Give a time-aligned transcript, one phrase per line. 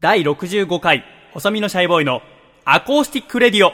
[0.00, 2.22] 第65回細身のシャイボーイの
[2.64, 3.72] アコースティックレディオ。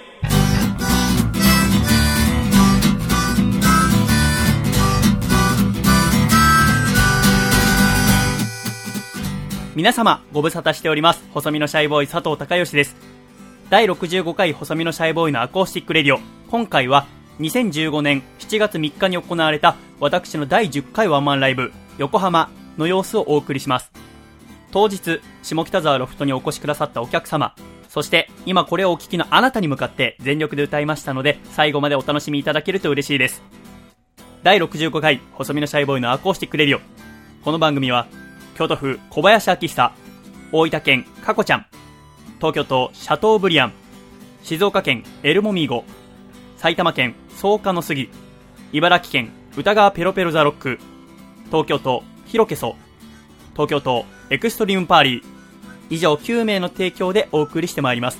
[9.76, 12.96] 皆様ご無沙汰しております細身のシャイボーイ佐藤孝義です。
[13.68, 16.20] 第65回細身のシャイボーイのアコースティックレディオ。
[16.48, 17.06] 今回は
[17.40, 24.03] 2015年7月3日に行われた私の第10回ワンマンライブ横浜の様子をお送りします。
[24.74, 27.54] 当日下北沢ロフトにお越しくださったお客様
[27.88, 33.40] そして今これをお聞きのあなたに向かって全力で歌いましたので最後までお楽しみいただけると嬉しいです。
[34.42, 36.80] 第65回細身のシャイボーイのアコースティックレディオ。
[37.44, 38.08] この番組は
[38.56, 39.92] 京都府小林明久
[40.50, 41.66] 大分県かこちゃん
[42.38, 43.72] 東京都シャトーブリアン
[44.42, 45.84] 静岡県エルモミーゴ
[46.56, 48.10] 埼玉県草加の杉
[48.72, 50.80] 茨城県歌川ペロペロザロック
[51.46, 52.74] 東京都ヒロケソ
[53.54, 55.24] 東京都エクストリームパーリー。
[55.90, 58.18] 以上9名の提供でお送りしてまいります。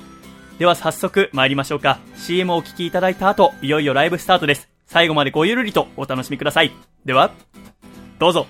[0.59, 1.99] では早速参りましょうか。
[2.17, 4.69] CM をお聴きいただいた後いよいよライブスタートです。
[4.87, 6.73] 最後までごゆるりとお楽しみください。
[7.05, 7.33] では
[8.19, 8.47] どうぞ!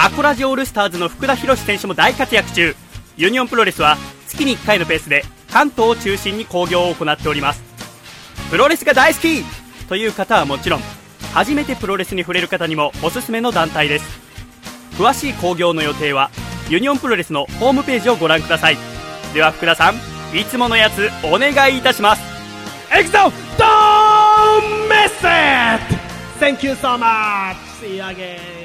[0.00, 2.74] アコラジオールスターズの福田博選手も大活躍中。
[3.16, 3.96] ユニオンプロレスは
[4.28, 7.62] 月に1回のペースで関東を中心に興行を行っております
[8.50, 9.42] プロレスが大好き
[9.88, 10.80] という方はもちろん
[11.32, 14.20] 初めてプロレスに触れる方にもおすすめの団体です
[14.92, 16.30] 詳しい興行の予定は
[16.68, 18.76] ユニオンプロレスのホームページをご覧ください
[19.34, 19.94] では福田さん
[20.36, 22.22] いつものやつお願いいたします
[22.90, 25.98] EXO, don't miss it!
[26.40, 27.56] Thank you so much!
[27.80, 28.57] See you again!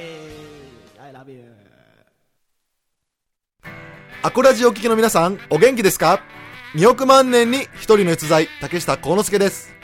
[4.25, 6.23] アコラジオ聞きの皆さん、お元気ですか
[6.75, 9.75] ?2 億万年に一人の逸材、竹下幸之助です。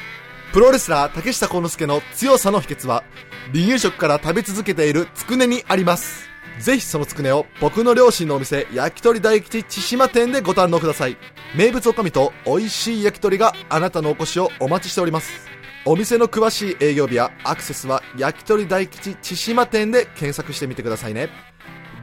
[0.53, 3.03] プロレスラー竹下幸之助の強さの秘訣は、
[3.51, 6.29] 離乳食から食べ続けているつくねにあります。
[6.57, 11.17] ぜひそのつくねを僕の両親のお店、焼き鳥大吉千島店でご堪能ください。
[11.53, 15.49] 名物おかみと美味しい焼き鳥があなたのお越しをお待ちしております。
[15.83, 21.27] お店の詳しい営業日やアクセスは焼き鳥大吉千島店で検索してみてくださいね。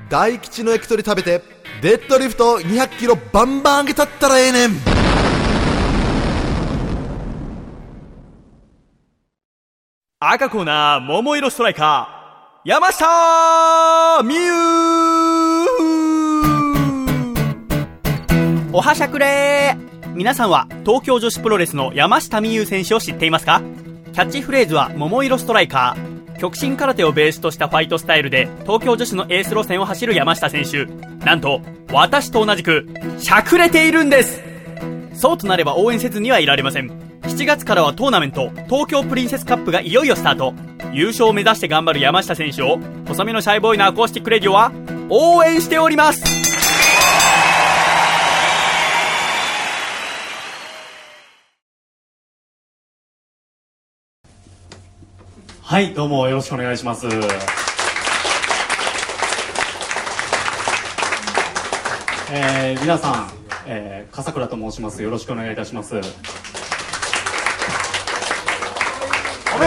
[0.09, 1.43] 大吉の焼き鳥食べて
[1.83, 4.71] デッドリフト200キロバンバン上げたったらええねん。
[10.21, 14.53] 赤コーナー桃色ストライカー山下美優。
[18.73, 19.77] おはしゃくれ。
[19.77, 23.61] ー皆さんは東京女子プロレスの山下美優選手を知っていますか？
[24.13, 26.16] キャッチフレーズは桃色ストライカー。
[26.39, 30.87] 極真空手をベースとしたファイトスタイルで東京女子のエース路線を走る山下選手。
[31.25, 31.61] なんと
[31.93, 32.87] 私と同じく
[33.19, 34.43] しゃくれているんです。
[35.15, 36.91] そうとなれば応援せずにはいられません。
[37.23, 40.55] 7月からはトーナメント東京プリンセスカップがいよいよスタート。
[40.93, 44.73] 優勝を目指して頑張る山下選手を細身のシャイボーイのアコースティックレディオは
[45.09, 46.36] 応援しております。
[55.69, 57.09] はい、どうもよろしくお願いします。
[62.31, 63.31] えー、皆さん、
[63.67, 65.03] えー、笠倉と申します。
[65.03, 65.97] よろしくお願いいたします。
[65.97, 66.13] おめで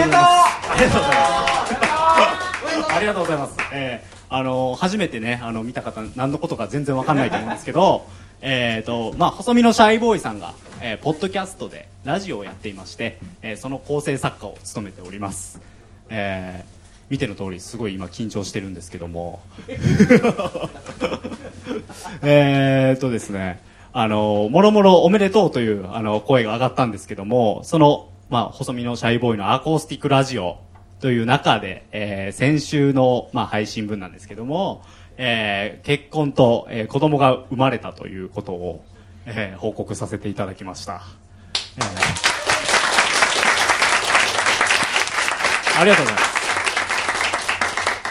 [0.06, 2.94] とうありがとうございます。
[2.94, 3.58] ありがとうございます。
[3.74, 8.08] えー、あの初めてね、あの見た方、何のことか全然わかんないと思うんですけど、
[8.40, 15.60] えーと、まあ、細身のシャイボーイさんが、えー、ポッドキャストでラジオをやっていまして、えー、その構成作家を務めております。
[16.10, 19.42] えー見ての通りすごい今緊張してるんですけども。
[22.22, 23.62] えーっとですね
[23.92, 30.60] あのもろもろおめでとうというあの声が上がったんですけどもその、まあ、細身のシャイボーイのアコースティックラジオ
[31.00, 34.84] という中で、えー先週の、まあ、配信分なんですけども、
[35.18, 38.84] えー結婚と、えー子供が生まれたということを、
[39.26, 41.02] えー報告させていただきました、
[41.78, 42.29] えー
[45.80, 46.40] ありがとうございます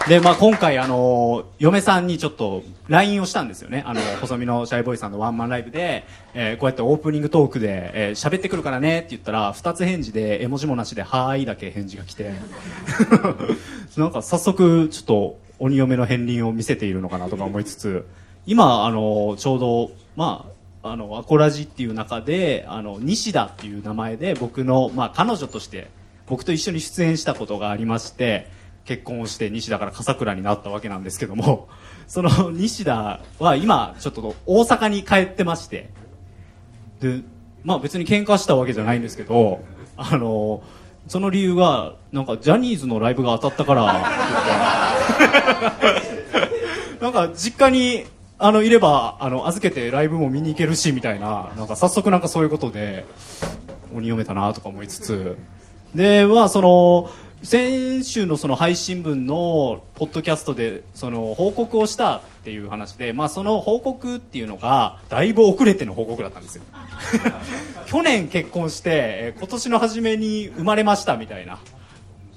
[0.09, 3.82] で、まあ、今回、あの、嫁さんにちょっと LINE をしたんですよね。
[3.87, 12.32] あの、細身のシャイボーイさんのワンマンライブで、えーこうやってオープニングトークで、えー喋ってくるからねって言ったら、二つ返事で、絵文字もなしで、はーいだけ返事が来て、
[13.99, 18.06] なんか早速、ちょっと、鬼嫁の片鱗を見せているのかなとか思いつつ、
[18.47, 20.47] 今、あの、ちょうど、ま
[20.82, 25.88] あ、あの、アコラジっていう中で、あの、西田っていう名前で僕の、まあ、彼女として、
[26.28, 28.48] 僕と一緒に出演したことがありまして、
[28.84, 31.69] 結婚をして西田から笠倉になったわけなんですけども、
[32.06, 35.90] その西田は今、ちょっと大阪に帰ってまして、
[37.00, 37.20] で、
[37.64, 39.60] まあ別に喧嘩したわけじゃないんですけど
[39.96, 40.62] あの
[41.06, 43.84] その理由がなんかジャニーズのライブが当たったから
[47.00, 48.04] なんか実家に
[48.38, 53.04] あのいればあの預けてライブも見に行けるしみたいななんか早速なんかそういうことで
[53.92, 55.36] 鬼読めたなとか思いつつ
[55.94, 57.11] でまあその
[57.43, 66.64] 先週のその配信分のポッドキャストでその報告をしたっていう話で、まあ、その報告っていうのがだいぶ遅れての報告だったんですよ。
[67.87, 71.61] 去年結婚して今年の初めに生まれましたみたいな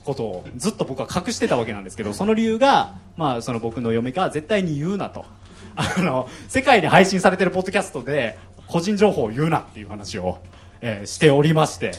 [0.05, 5.25] ことをずっと僕は隠してたわけなんですけどその理由が、まあ、その僕の嫁が絶対に言うなと。
[5.73, 8.37] あの世界で配信されてるポッドキャストで
[8.67, 10.39] 個人情報を言うなっていう話を、
[10.81, 11.91] えーしておりまして、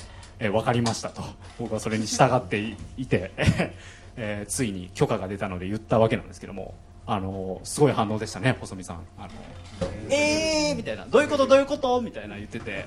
[0.44, 1.22] えー分かりましたと。
[1.58, 2.58] 僕はそれに従って
[2.98, 3.30] いて、
[4.16, 6.74] えーついに許可が出たので言ったわけなんですけども
[7.06, 8.96] あのすごい反応でしたね細見さん。
[9.18, 9.28] あの
[10.10, 11.06] えーみたいな。
[11.06, 11.46] どういうこと？
[11.46, 12.00] どういうこと？
[12.00, 12.86] みたいな言ってて。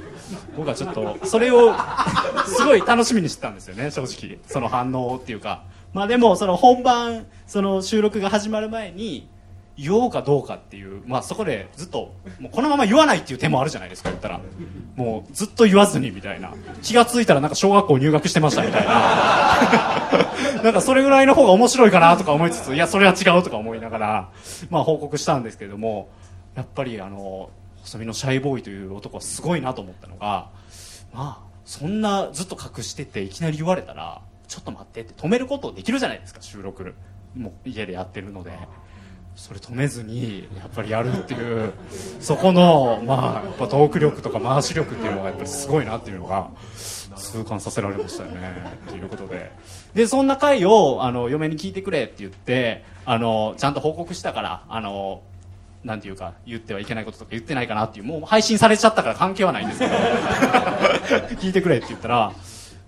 [0.56, 1.74] 僕はちょっとそれを
[2.46, 4.38] すごい楽しみにしてたんですよね正直。
[4.46, 5.62] その反応っていうか。
[5.92, 9.28] まあでもその本番その収録が始まる前に
[9.76, 14.40] 言おうかどうかっていうまあそこでずっともうこのまま言わないっていう手もあるじゃないですか言ったら。
[14.94, 16.52] もうずっと言わずにみたいな。
[16.82, 18.92] 気がついたらなんか小学校入学してましたみたいな。
[20.62, 24.30] なんかそれぐらいの方が面白いかなとか思いつついやそれは違うとか思いながら
[24.70, 26.08] まあ報告したんですけども
[26.54, 27.50] やっぱりあの
[27.82, 30.48] 細身のシャイボーイという男はすごいなと思ったのが
[31.12, 36.94] まあそんなずっと隠してていきなり言われたらちょっと待ってって止めることできるじゃないですか収録。
[37.36, 38.52] もう家でやってるので。
[39.36, 41.72] それ止めずにやっぱりやるっていう
[42.20, 46.50] そこのまあやっぱトーク力とか回し力っていうのがやっぱりすごいなっていうのが
[47.16, 48.40] 痛感させられましたよね
[48.88, 49.52] ということで。
[49.94, 55.22] でそんな回をあの嫁に聞いてくれって言ってあのちゃんと報告したからあの
[55.84, 59.92] なんていうか言ってはいけないこととか言ってないかなっていうもう配信されちゃったから関係はないんですけど
[61.36, 62.32] 聞いてくれって言ったら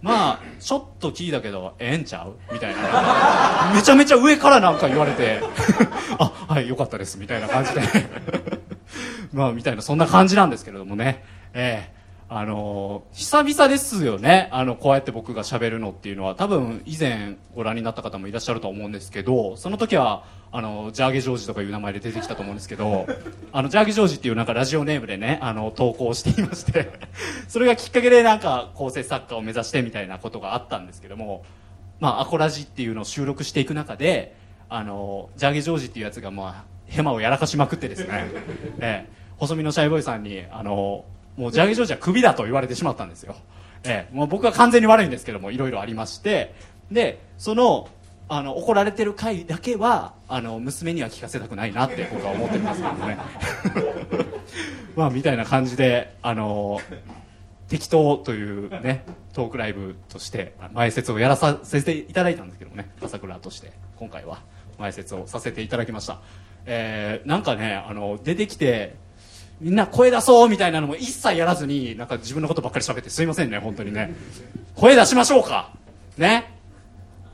[0.03, 2.37] まあちょっと聞いたけどええんちゃう？
[2.53, 3.73] みたいな。
[3.75, 5.41] めちゃめちゃ上からなんか言われて
[6.19, 7.81] あはいよかったですみたいな感じで。
[9.33, 11.25] まあみたいなそんな感じなんですけれどもね。
[11.55, 11.97] ええ
[12.29, 16.35] あの久々ですよねあのこうやって僕が喋るのっていうのは。
[16.35, 20.25] 多分以前ご覧になった方もいらっしゃると思うんですけどその時は
[20.57, 23.07] あのジャーゲジョージとかいう名前で出てきたと思うんですけど
[23.53, 26.93] あのジャーゲジョージっていうなんかラジオネームでねあの投稿していまして
[27.47, 31.45] それがきっかけでなんか構成作家を目指してみたいなことがあったんですけども
[32.01, 34.35] まあアコラジっていうのを収録していく中で
[34.71, 38.31] あのジャーゲジョージっていうやつがまあヘマをやらかしまくってですね、
[38.81, 41.05] ええ、細身のシャイボーイさんにあの
[41.37, 43.37] もうジャーゲジョージはクビだと言われてしまったんですよ、
[43.85, 46.55] ええ、もう僕は完全に悪いんですけどもいろいろありまして。
[46.91, 47.89] でその
[48.29, 53.19] あの怒られてる回だけはあの娘には聞かせたくないなって僕は思ってるんですけどね。
[54.97, 56.81] まあみたいな感じであの
[57.69, 64.41] 適当というねトークライブとして前説をやらさせていただいたんですけどね朝倉として今回は。
[64.79, 66.21] 前説をさせていただきました、
[66.67, 68.97] えーなんかねあの出てきて
[69.61, 74.15] みんな声出そうみたいなのも一切やらずになんか自分のことばっかり喋ってすいませんね本当にね。
[74.75, 75.71] 声出しましょうか。
[76.19, 76.56] ね。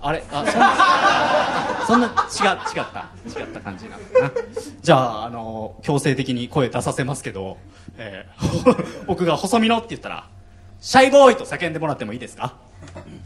[0.03, 0.23] あれ？
[0.33, 0.45] あ
[1.87, 3.41] そんなそんな違違った。
[3.41, 3.97] 違った感じな。
[3.97, 4.31] のかな
[4.83, 7.57] じゃああの強制的に声出させますけど、
[7.97, 10.27] えー 僕が細身のって言ったら
[10.81, 12.55] シャイボーイと叫んでもらってもいいですか？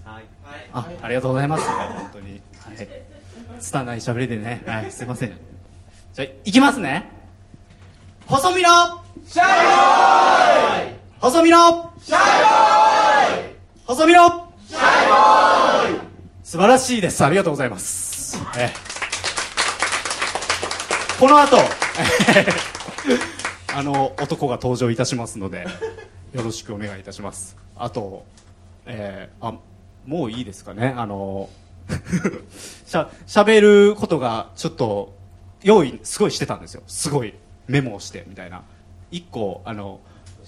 [0.04, 0.25] はい。
[0.73, 1.68] あありがとうございます。
[1.68, 2.40] 本当に。
[2.76, 2.88] はい。
[3.61, 5.33] 拙い喋りでね、はい、すいません。
[6.12, 7.09] じゃあいきますね。
[8.26, 8.68] 細身の
[9.26, 10.97] シャイボーイ。
[11.21, 13.56] 細身のシャイボーイ。
[13.87, 14.18] 細身の
[14.68, 15.56] シャイボーイ
[16.47, 17.25] 素晴らしいです。
[17.25, 18.71] ありがとうございます、えー
[21.19, 21.57] この後、
[23.75, 25.67] あの男が登場いたしますので
[26.33, 27.57] よろしくお願いいたします。
[27.75, 28.25] あと
[28.87, 29.59] えーあ
[30.07, 30.95] もういいですかね。
[30.97, 31.50] あの
[32.87, 35.17] しゃ喋ることがちょっと
[35.65, 36.85] 用意すごいしてたんですよ。
[36.87, 37.35] すごい
[37.67, 38.62] メモをしてみたいな。
[39.11, 39.99] 一個あの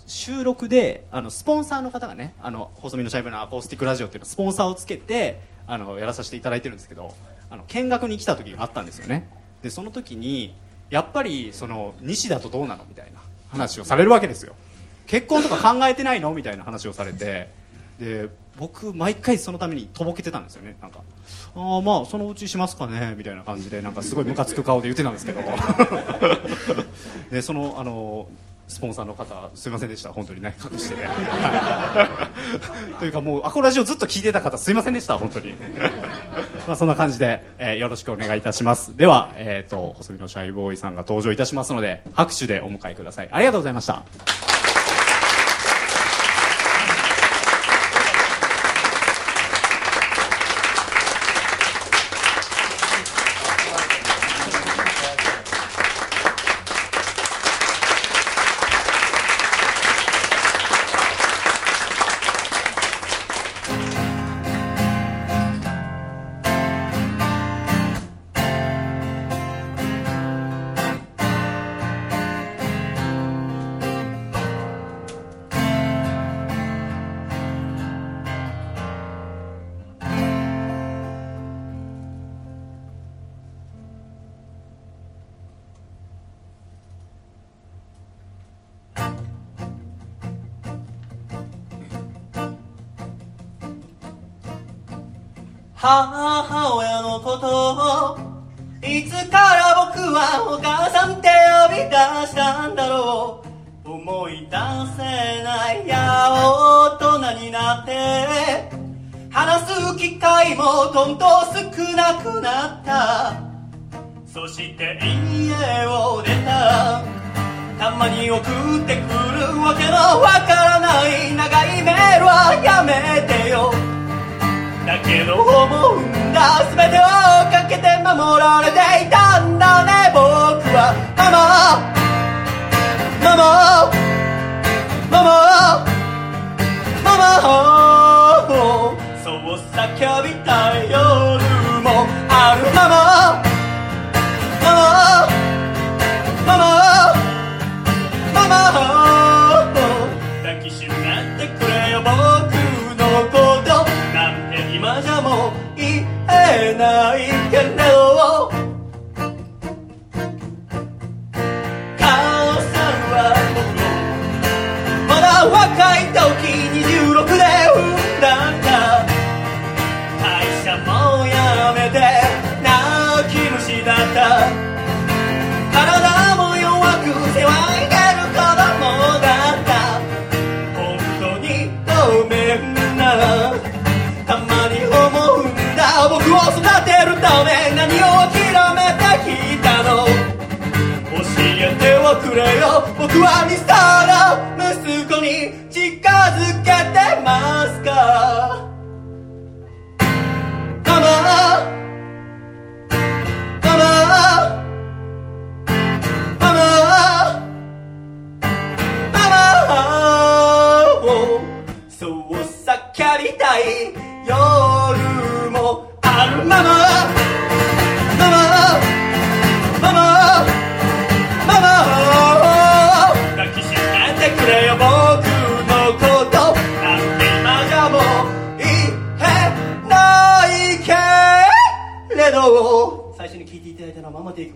[0.06, 7.14] 収録であのスポンサーの方がねあの細身のシャイブのアコースティックラジオっていうのスポンサーをつけてあのやらさせていただいてるんですけど
[7.50, 9.28] あの見学に来た時があったんですよね。
[9.62, 10.54] でその時に
[10.90, 13.20] やっぱりその西田とどうなのみたいな
[13.50, 14.54] 話をされるわけですよ。
[15.06, 17.50] 結婚とか考えてないのみたいな話をされて
[17.98, 20.76] で僕毎回そのためにとぼけてたんですよね。
[20.80, 21.00] なんか
[21.54, 25.40] ああまあそのうちしますかねみたいな感じでなんかすごいムカつく顔で言ってたんですけど。
[27.30, 28.28] でそのあの
[28.68, 30.12] スポンサーの方すいませんでした。
[30.12, 30.54] 本当にね。
[30.70, 31.08] 隠してね。
[33.00, 35.18] というかもうアコラジオずっと聞いてた方すいませんでした。
[35.18, 35.54] 本当に。
[36.68, 38.96] まあそんな感じで、えーよろしくお願いいたします。
[38.96, 43.28] ではえっ、と細身のシャイボーイさんが登場いたしますので拍手でお迎えください。
[43.30, 44.47] ありがとうございました。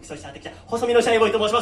[0.02, 0.50] 基礎になってきた。
[0.66, 1.61] 細身のシャイボーイと申しま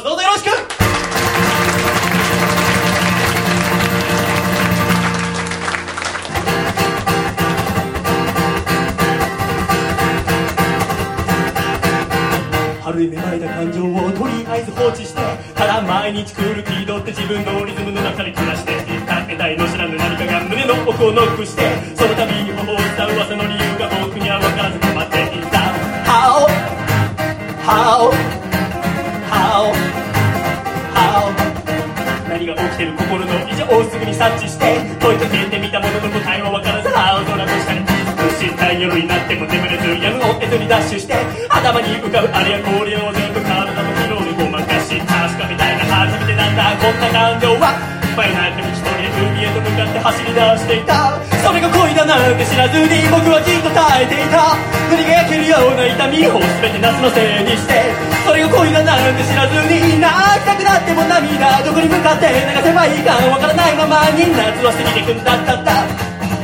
[63.01, 65.71] 時間わからないままに夏は過ぎてくんだったった。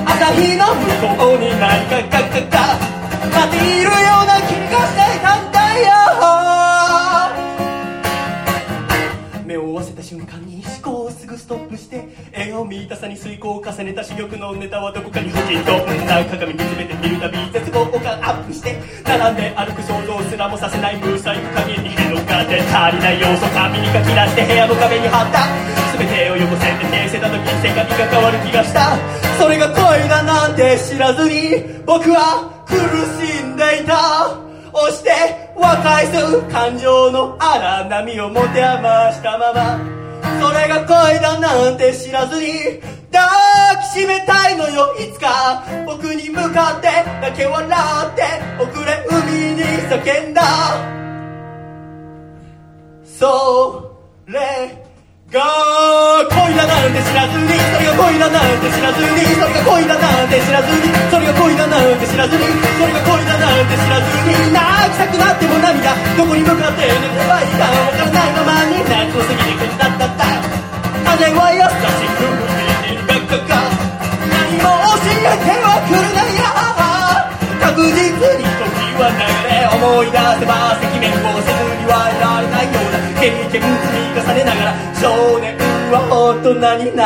[0.09, 2.56] 朝日の向こうに何かかかか
[31.07, 34.43] らずに僕は苦しんでいた。
[34.73, 35.09] 押して
[35.55, 39.79] 和解する感情の荒波を持て余したまま。
[40.41, 43.25] それが恋だなんて知らずに抱
[43.81, 45.63] きしめたいのよいつか。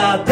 [0.01, 0.30] about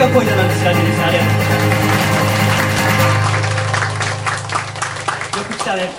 [0.00, 1.34] が恋だなんて知らずにしたありがとう
[5.38, 5.90] よく来たね。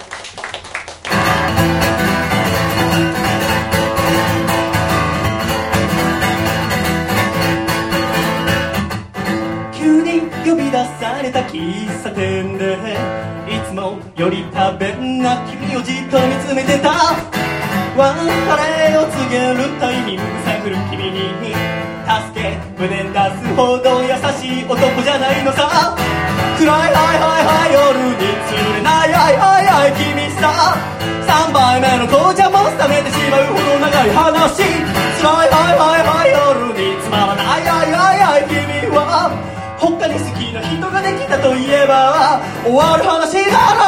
[9.72, 12.98] 急に呼び出された喫茶店で
[13.48, 16.90] いつもより多弁な君をじっと見つめてた。
[17.96, 18.02] 別
[18.90, 21.81] れを告げるタイミング探る君に。
[22.12, 25.96] 助け胸出すほど優しい男じゃないのさ。
[26.60, 27.88] 暗いはいはいはい夜
[28.20, 30.76] に釣れないはいはいはい君さ。
[31.24, 34.60] 3杯目の紅茶も冷めてしまうほど長い話。
[34.60, 39.32] 辛いはいはいはい夜につまらないはいはいはい君は。
[39.80, 43.88] 他に好きな人ができたといえば終わる話だろ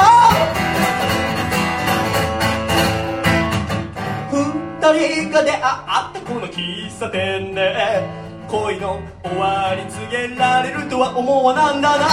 [4.32, 8.02] 二人が出会ったこの喫茶店で
[8.48, 12.08] 恋の終わり告げられるとは思わなんだな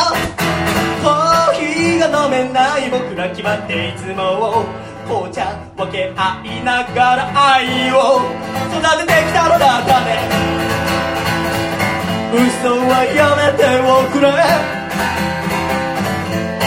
[1.01, 4.67] コーヒーが飲めない僕ら決まっていつも
[5.07, 8.19] 紅茶分け合いながら愛を
[8.75, 10.27] 育ててきたのだったね。
[12.35, 14.27] 嘘はやめておくれ。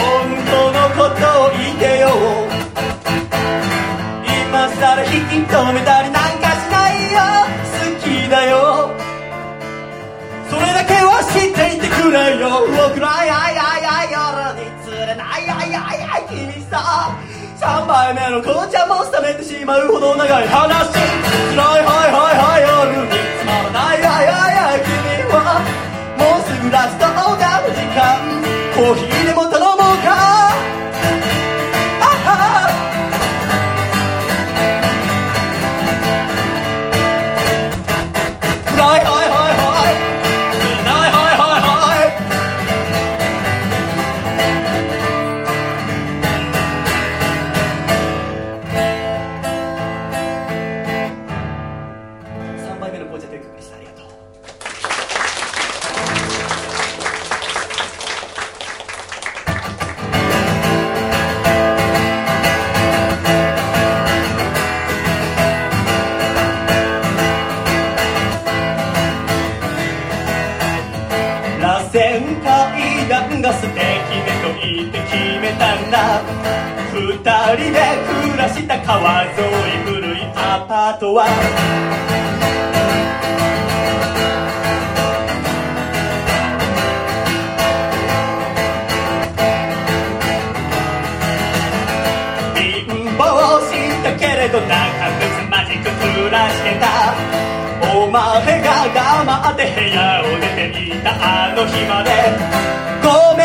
[0.48, 2.08] 当のことを言ってよ。
[4.48, 6.53] 今さら引き止めたりなんか
[8.24, 8.90] 好きだよ。
[10.48, 12.64] それだけは知っていてくれよ。
[12.72, 17.12] 僕らいやいやいや夜に釣れないやいやいや君さ
[17.60, 24.88] 3杯目の紅茶も冷めてしまうほど長い話辛いはいはいはい夜につまらないやいやいや君
[25.32, 25.60] は
[26.16, 28.00] もうすぐラストオーダーの時間
[28.74, 29.13] コーヒー
[75.58, 76.22] たんだ
[76.92, 77.18] 二
[77.56, 77.80] 人で
[78.28, 79.32] 暮らした川沿い
[79.84, 81.26] 古いアパートは
[92.54, 92.86] 貧
[93.16, 93.20] 乏
[93.70, 97.44] したけれど仲睦まじく暮らしてた。
[97.96, 102.10] お前が黙って部屋を出ていたあの日まで
[103.02, 103.44] ごめ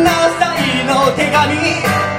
[0.00, 0.57] んなさい。
[0.88, 2.17] の手紙。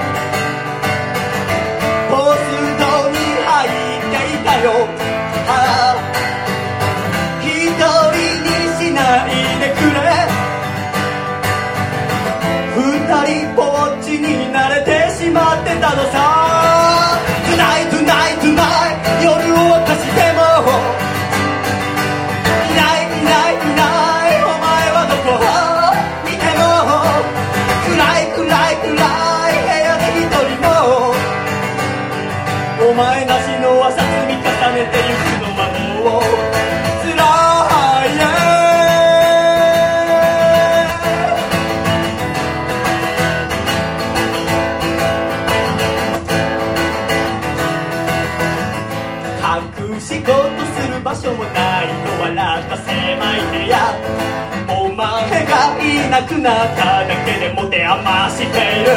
[56.19, 58.49] なくなっただけで持て余してい
[58.83, 58.91] る。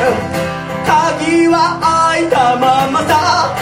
[0.84, 3.54] 鍵は開いたままさ。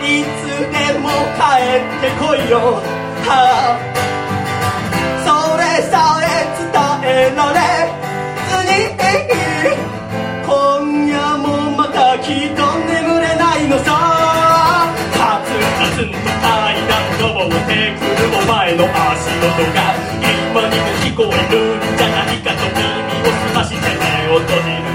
[0.00, 1.42] いつでも帰
[1.74, 2.78] ってこいよ、
[3.26, 3.34] は
[3.74, 3.82] あ、
[5.26, 5.28] そ
[5.58, 6.24] れさえ
[6.62, 6.70] 伝
[7.02, 7.58] えられ
[8.48, 8.94] ずに
[10.46, 10.48] 今
[11.08, 13.90] 夜もまたきっと眠れないのさ。
[15.18, 18.94] カツカツンと階段登ってくるお前の足
[19.42, 19.78] 音が
[20.14, 20.37] 今にも聞
[21.18, 24.86] こえるんじゃないかと耳を澄まして目を閉じる。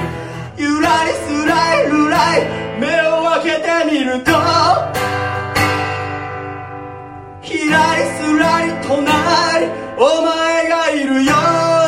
[0.56, 2.40] ゆらりすらいるらい
[2.80, 4.32] 目を開けてみると。
[7.42, 11.34] ひらりすらり隣お前がいるよ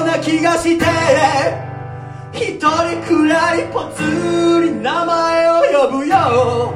[0.02, 0.84] うな気がして。
[2.34, 4.02] 一人くらいぽつ
[4.62, 6.76] り名前を呼ぶよ。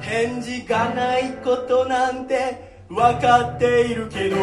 [0.00, 4.36] 返事がないことなんて分かっているけど。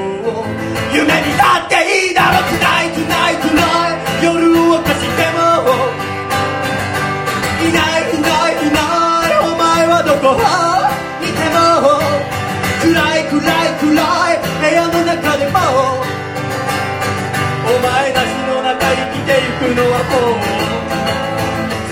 [0.93, 1.75] 夢にだって
[2.07, 4.33] いいだろ Tonight tonight tonight 夜
[4.71, 5.39] を越しても。
[7.61, 8.79] いないいないいな
[9.29, 9.37] い。
[9.45, 10.33] お前はどこ
[11.21, 11.57] にいても。
[12.81, 14.41] 暗い暗い暗い。
[14.59, 15.57] 部屋の中でも。
[17.63, 20.41] お前なしの中生きてゆくのはもう。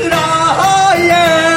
[0.02, 0.10] 辛
[0.98, 1.49] い yeah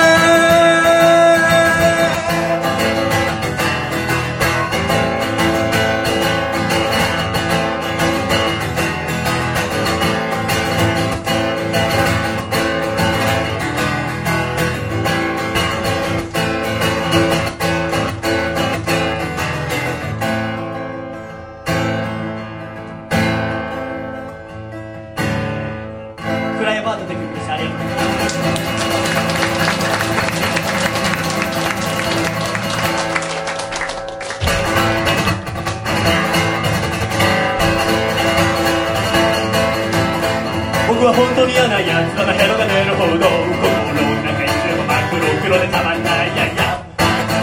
[41.42, 46.30] 当に嫌なやつだなヘロが出るほど心の中いつでも真っ黒黒でたまんない。
[46.38, 46.78] やいや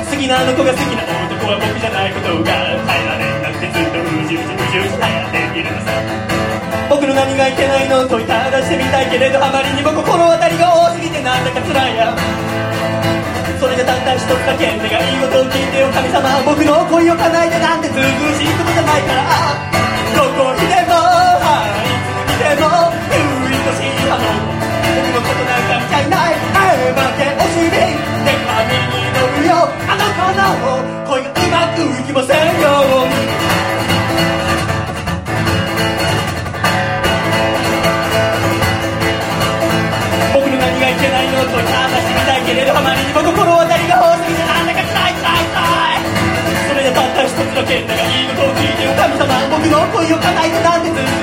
[0.08, 5.92] 好きなあの子が好きな男は僕じゃないことが耐えられなくてずっとうじうじうじうじ悩んでいるのさ
[6.88, 12.16] 僕の何がいけないの問いただしてみたいけれどあまりにも心当たりが多すぎてなんだか辛いや
[13.60, 19.28] それじゃたった一つだけ願い事を聞いてよ神様僕の恋を叶えてなんてずうずうしいことじゃないから
[20.16, 22.99] どこにでもはいいつ見ても
[26.04, 27.76] ことないないえ負け惜しみで
[28.48, 29.68] 髪に乗るよ。
[29.88, 30.44] あの子の
[31.08, 32.68] 恋がうまくいきませんよ。
[32.80, 33.16] うに
[40.34, 46.00] 僕の何がいけないのと話してみたいけれどあまりにも心当たりが多すぎてなんだか辛い辛い辛い。
[46.70, 51.19] それでたった一つだけだがいいことを聞いてよ神様僕の恋を叶えてなんてず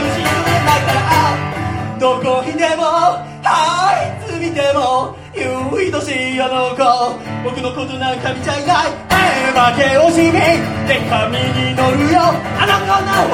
[6.06, 6.84] しいあの子
[7.42, 9.06] 僕のことなんか見ちゃいない。
[9.10, 10.38] え負け惜しみ。
[10.86, 12.20] で髪に乗るよ。
[12.58, 13.26] あの子の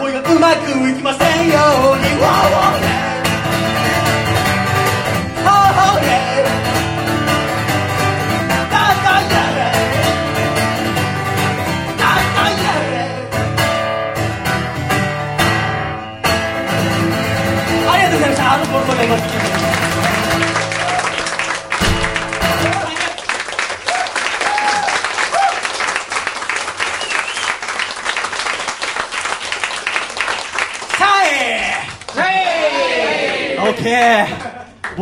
[0.00, 1.54] 恋がうまくいきませんよ
[1.92, 2.02] うに。
[2.18, 3.05] Wow, wow,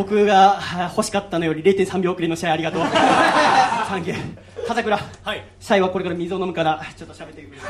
[0.05, 2.83] 僕がは欲しかったのより0.3秒遅れの試合ありがとう。
[3.89, 4.19] サンキュー。
[4.69, 5.43] 笠倉はい。
[5.59, 7.57] シャイはこれから水を飲むからちょっと喋ってくれ。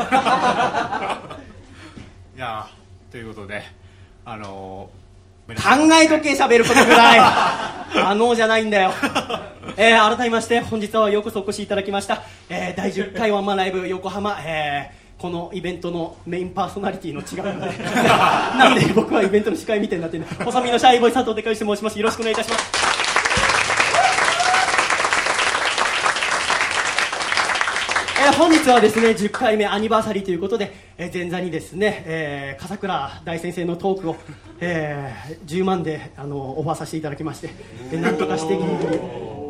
[2.37, 3.63] いやーということで
[4.25, 7.19] あのー、考えとけ喋ることぐらい。
[7.23, 8.93] あのーじゃないんだよ。
[9.77, 17.73] えー、改めまして本日はようこそお越しいただきました、えー、第10回ワンマンライブ横浜、えーこのイベントのメインパーソナリティの違うので。
[17.83, 22.65] なんで僕はイベントの司会みたいになってるんで細身のシャイボーイ佐藤孝義と申しますよろしくお願いいたします。
[28.23, 34.17] えー本日はですね10回目アニバーサリーということで、えー前座にですね、えー笠倉大先生のトークを、
[34.61, 37.49] えー10万であのオファーさせていただきまして、
[37.93, 39.01] えーなんとかしてギリギリ、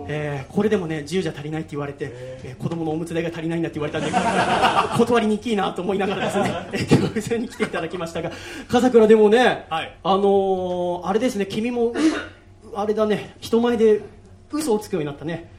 [0.09, 4.11] えーこれでもね10じゃ足りないって言われて、えー子供のおむつ代が足りないんだって言われたんで
[4.99, 8.31] 断りにくいなと思いながらですね、えー今日に来ていただきましたが
[8.69, 9.97] 笠倉でもね、はい。
[10.03, 11.93] あのーあれですね君もう
[12.75, 14.01] あれだね人前で
[14.53, 15.51] 嘘をつくようになったね。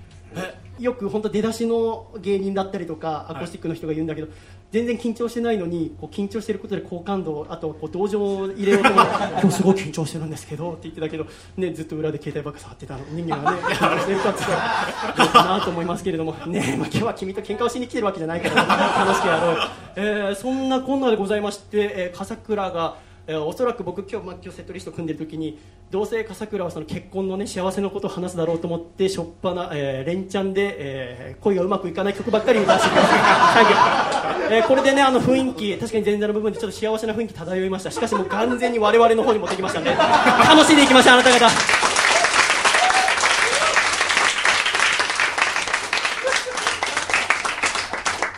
[0.77, 4.27] よく本当出だしの芸人だったりとかアコースティックの人が言うんだけど、
[4.71, 10.71] 全然緊張してないのにこう緊張してることで好感度あとこう同情を入れようと思って今日すごい緊張してるんですけど。
[10.71, 11.25] って言ってたけど、
[11.57, 16.33] ね、ずっと裏で携帯ばっか触ってた人間がねしてるかって言ったらどうかなと思いますけれども。
[16.47, 18.65] ねえ、まあ、今日は君と喧嘩をしに来てるわけじゃないから
[19.05, 19.55] 楽しくやろう。
[19.55, 19.61] よ、
[19.95, 25.57] えーそんなこんなでございまして、えー笠倉がおそらく僕今日、まあ、今日セットリスト組んでる時に
[25.89, 32.75] どうせ笠倉はその結婚のね幸せのことを話すだろうと思ってしょっぱな、えー連チャンで、えー恋がうまくいかない曲ばっかり出して、
[34.55, 37.89] えーこれでねあの雰囲気確かに前座の部分でちょっと幸せな雰囲気漂いました。
[37.89, 41.47] しかしもう完全に我々の方に持ってきましたんで 楽しんでいきましょうあなた方。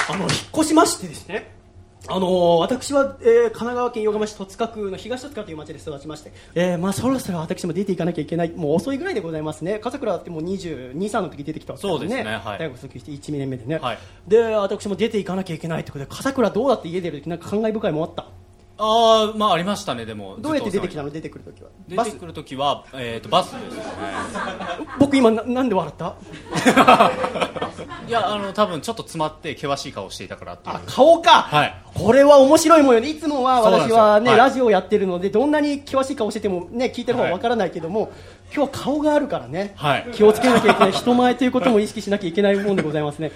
[0.09, 1.51] あの引っ越しましてですね。
[2.09, 9.79] あのー私は、えー神奈川県横浜市戸塚区の東戸塚という町で育ちまして、えーまあ、そろそろ私も出ていかなきゃいけないもう遅いぐらいでございますね。
[9.79, 12.59] 笠倉ってもう22、3の時出てきたわけそうですねはい。
[12.59, 13.97] 大学卒業して1年目でね、はい。
[14.27, 18.25] で私も出ていかなきゃいけないってことで笠倉どうだって家出る時なんか感慨深いもんあった？
[18.79, 21.09] ああまあありまましたねでもどうやって出てきたの？
[21.09, 23.83] ず出てくる時はっとお世話にバス出てくる時はえっ、とバスですね。
[24.99, 26.15] 僕今ななんで笑った？
[28.07, 30.75] いやあの多分ちょっと詰まって険しい顔をしていたからっていう。
[30.75, 31.75] あ顔か、はい。
[31.93, 33.09] これは面白いもんよね。
[33.09, 34.39] いつもは私はね、はい。
[34.39, 38.11] ラジオをやってるのでどんなに険しい顔しててもね聞いてる方はわからないけども、
[38.53, 40.07] 今日は顔があるからね、はい。
[40.13, 40.91] 気をつけなきゃいけない。
[40.93, 43.31] 人前ということも意識しなきゃいけないもんでございますね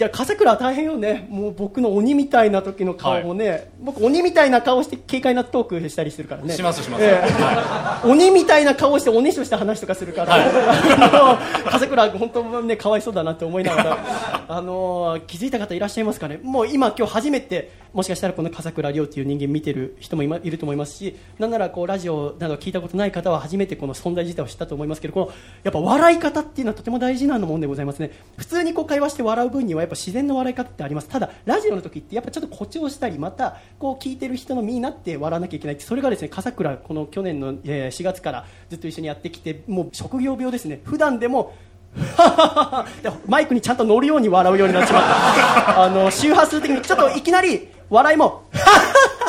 [0.00, 1.26] で笠倉は大変よね。
[1.28, 6.54] もう僕の鬼みたいな時の顔もね、僕鬼みたいな顔して軽快なトークしたりするからね。
[6.54, 7.04] しますします。
[7.04, 8.08] ええ。
[8.08, 13.98] 鬼みたいな顔しておねしょした話とかするから、 あの笠倉本当ねかわいそうだなって思いながら。
[14.48, 16.40] あの気づいた方いらっしゃいますかね。
[16.42, 25.32] もう今今日初めてもしかしたらこの笠倉亮っていう人間見てる人もい,、ま、いると思いますしなんならこうラジオなど聞いたことない方は初めてこの存在自体を知ったと思いますけどこの
[25.64, 28.10] やっぱ笑い方っていうのはとても大事なもんでございますね。
[28.36, 31.08] 普通にこう会話して笑う分にはやっぱ自然の笑い方ってあります。
[31.08, 40.80] ただラジオの時ってやっぱちょっと誇張したりまたこう聞いてる人の身になって笑わなきゃいけないってそれがですね笠倉この去年の、えー4月からずっと一緒にやってきてもう職業病ですね。
[40.84, 41.54] 普段でも
[43.02, 45.84] でマイクにちゃんと乗るように笑うようになっちまった。
[45.84, 48.44] あの周波数的にちょっといきなり笑いも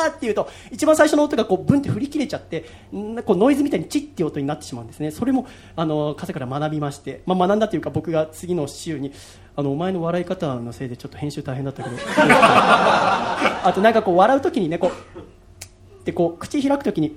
[0.08, 5.10] っていうと一番最初の音がこうブンって振り切れちゃってんこうノイズみたいにチッっていう音になってしまうんですね。
[5.10, 5.46] それも
[5.76, 9.12] あの笠から学びまして、まあ、学んだというか僕が次の週に
[9.56, 11.96] あのお前の笑い方のせいでちょっと編集大変だったけど。
[13.64, 17.16] あとなんかこう笑う時にねこうでこう口開くときに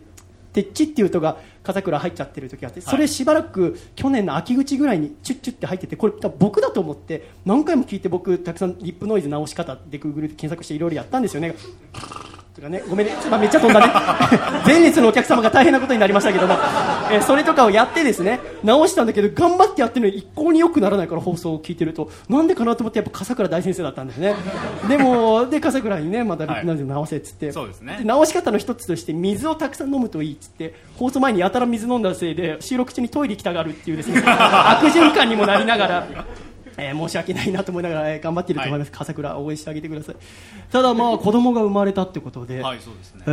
[0.55, 11.55] てっちっていう音が笠倉入っちゃってる時があってそれしばらく去年の秋口ぐらいにチュッチュって入っててこれ僕だと思って何回も聞いて僕たくさんリップノイズ直し方で Google で検索していろいろやったんですよね
[12.55, 13.93] とかねごめんねちょっとめっちゃ飛んだね。
[14.65, 16.53] 前列のお客様が大変なことになりましたけども、
[17.11, 22.09] えーそれとかをやってですね直したんだけど頑張ってやってるのに一向によくならないから放送を聞いてると。
[22.29, 24.35] なんでかなと思ってやっぱ笠倉大先生だったんですね。
[24.87, 27.99] でもで笠倉にねまたリップノイズ直せっつって、そうですね。
[28.03, 36.07] 直し方の一つとして水をたくさん飲むといいっつって放送前にやたら水飲んだせいで収録中にトイレ行きたがるっていうですね悪循環にもなりながら。
[36.77, 40.15] えー申し訳ないなと思いながら、えー頑張っていると思います、笠倉応援してあげてください。
[40.71, 43.23] ただまあ子供が生まれたってことで、はいそうですね。
[43.27, 43.31] え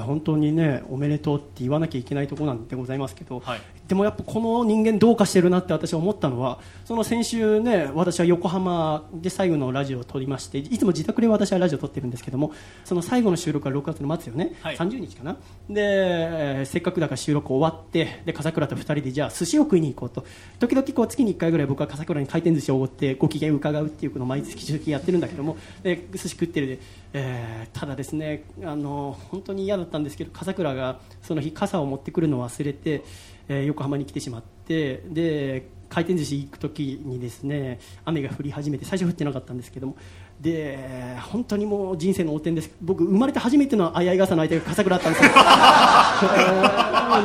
[0.00, 3.60] ー本当にねおめでとうって言わなきゃいけないところなんでございますけど、はい。
[3.88, 12.52] でもやっぱこの人間どうかしてるなって私は思ったのはその先週ね私は横浜で最後のラジオを撮りましていつも自宅で私はラジオを撮ってるんですけども
[12.84, 14.76] その最後の収録は6月の末よね、はい。
[14.76, 15.36] 30日かな。
[15.68, 20.24] で、えーせっかくだから収録終わってで笠倉と2人でじゃあ寿司を食いに行こうと。
[20.58, 26.78] 時々こう月に1回ぐらい僕は笠倉に回転寿司をおごってご機嫌伺うっていうこのを毎月週やってるんだけどもで寿司食ってるで、
[27.12, 33.04] えーただですねあの本当に嫌だったんですけど笠倉がその日傘を持ってくるのを忘れて、
[33.48, 39.96] えー横浜に来てしまってで回転寿司行く時にですね雨が降り始めて最初降ってなかったんですけども
[40.40, 42.70] で本当にもう人生の横転です。
[42.80, 45.30] 僕生まれて初めての相合い傘の相手が笠倉だったんですよ。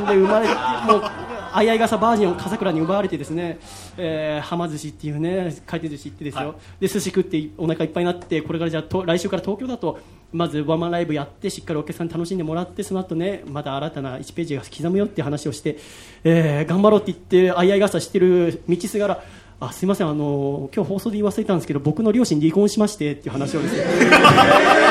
[0.08, 3.60] で生まれてもう相合い傘バージンを笠倉に奪われてですね、
[3.98, 10.00] えー、はま寿司っていうね回転寿司行ってですよ、で寿司食ってお腹いっぱいになってこれからじゃあと来週から東京だと
[10.32, 15.78] まずワンマンライブやってしっかりお客さんに楽しんでもらってその後ねまた新たな1ページが刻むよっていう話をして、
[16.24, 19.24] えー頑張ろうって言って相合い傘してる道すがら
[19.60, 23.84] あすいませんあの今日放送で言い忘れたんですけど僕の両親離婚しましてっていう話をですね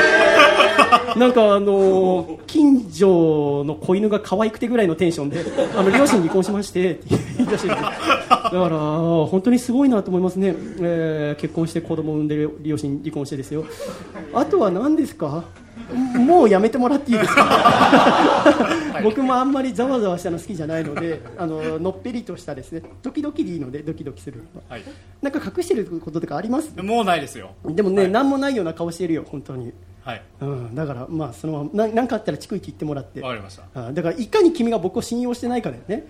[1.17, 5.45] なんかあのー近所の子犬が可愛くてぐらいのテンションで
[5.75, 7.05] あの両親離婚しましてって
[7.37, 8.57] 言い出してるだから
[9.27, 13.65] 本当にすごいなと思いますね、えー結婚して子供を産んでる両親離婚してですよ。
[14.33, 15.45] あとは何ですか？
[16.15, 18.99] もうやめてもらっていいですか？
[19.03, 22.81] 僕もあんまりざわざわしたの好きじゃないのであののっぺりとしたですね。
[23.01, 24.43] 時々でいいのでドキドキするの。
[24.67, 24.83] ははい。
[25.21, 26.75] なんか隠してることとかあります？
[26.81, 27.51] もうないですよ。
[27.65, 29.71] でもね、何もないような顔してるよ本当に
[30.09, 30.21] はい。
[30.41, 33.21] うん、だから、まあ、そのままななんかあったら逐一言ってもらって。
[33.21, 33.87] わかりました。
[33.87, 36.05] あだからいかに君が僕を信用してないかだよね。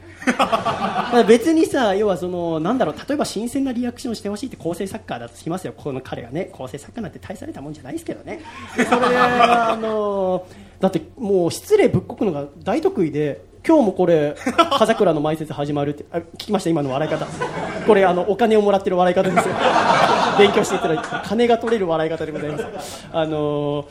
[1.27, 5.73] 別にさ要はそのなんだろう例えば新鮮なリアクションしてほしいって構成作家だとしますよ。
[5.75, 8.41] この彼がね構成作家なんて大されたもんじゃないですけどね。
[8.77, 10.45] でそれであの
[10.79, 14.35] だってもう失礼ぶっこくのが大得意で今日もこれ
[14.77, 16.69] 風倉の埋設始まるってあ聞きました？
[16.69, 17.25] 今の笑い方。
[17.85, 19.55] これあのお金をもらってる笑い方ですよ。
[20.37, 21.03] 勉強していただいて。
[21.25, 23.07] 金が取れる笑い方でございます。
[23.11, 23.87] あの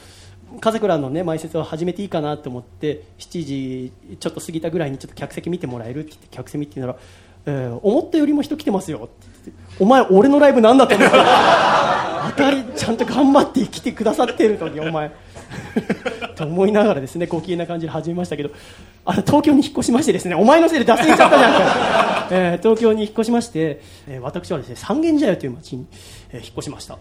[0.61, 6.97] 風倉のね埋設を始めていいかなと思って7時ちょっと過ぎたぐらいにちょっと客席見てもらえるって言って客席見てたら、
[7.45, 11.17] えー思ったよりも人来てますよって言ってお前俺のライブなんだと思って
[12.31, 15.13] 当たりちゃんと頑張って来てくださってるのにお前。
[16.39, 18.51] と思いながらですねご機嫌な感じで始めましたけど
[19.05, 25.87] あの東京に引っ越しましてですねお前のせいで脱線しちゃったじゃんか、 えー東京に引っ越しまして、えー私はですね三軒茶屋という町に、
[26.31, 26.95] えー引っ越しました。
[26.95, 26.97] あ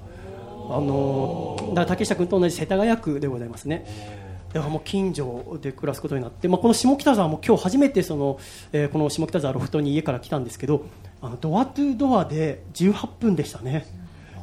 [0.81, 3.85] のーだ竹下君と同じ世田谷区でございますね。
[4.53, 8.39] だからもう近所で暮らすことになって、まあ、この下北沢も今日初めてその、
[8.71, 10.85] えーこの下北沢ロフトに家から来たんですけど
[11.21, 13.85] あのドアトゥドアで18分でしたね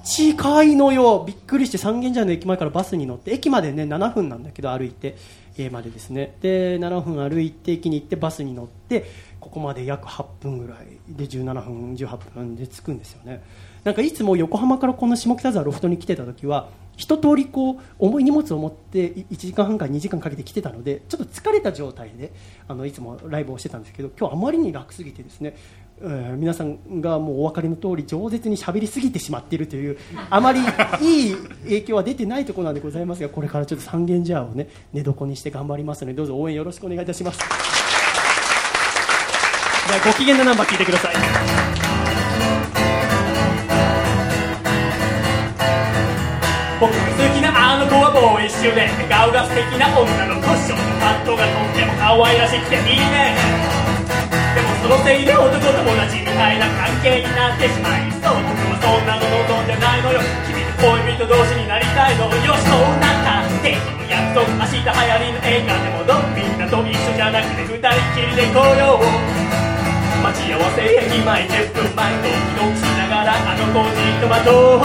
[0.04, 1.24] 近いのよ。
[1.26, 5.16] びっくりして三軒茶屋の駅前からバスに乗って駅までね7分なんだけど歩いて
[5.56, 6.36] 家までですね。
[6.42, 9.06] で7分歩いて駅に行ってバスに乗って
[9.40, 13.42] ここまで約8分ぐらいで17分18分で着くんですよね。
[13.82, 22.32] なんかいつも横浜からこの下北沢ロフトに来てた時は一通りこう重い荷物を持って1時間半から2時間かけて来てたのでちょっと疲れた状態で
[22.68, 25.56] あのいつもライブをしてたんですけど今日あまりに楽すぎてですね、
[26.00, 29.96] えー皆さんがもうお分かりの通り饒舌に喋りすぎてしまっているという
[30.28, 30.60] あまり
[31.00, 37.38] いい影響は出てないところなんでございますがこれからちょっと三軒茶屋をね寝床にして頑張りますのでどうぞ応援よろしくお願いいたします。
[37.38, 41.14] じゃあご機嫌なナンバー聞いてください
[46.80, 50.44] 僕が好きなあの子はボーイッシュで笑顔が素敵な女の子。
[50.66, 53.36] ショートカットがとっても可愛らしくていいね。
[54.84, 60.20] そのせいで男友達みたいな関係になってしまいそう僕はそんなの望んでないのよ。
[60.44, 62.52] 君と恋人同士になりたいのよ。
[62.52, 63.48] そうなった。
[63.64, 68.76] デートの約束明日流行りの映画でもどみんなと一緒じゃなくて二人きりで行こう。
[68.76, 69.00] よ
[70.20, 74.84] 待ち合わせ駅前10分前ドキドキしながらあの子じっと待と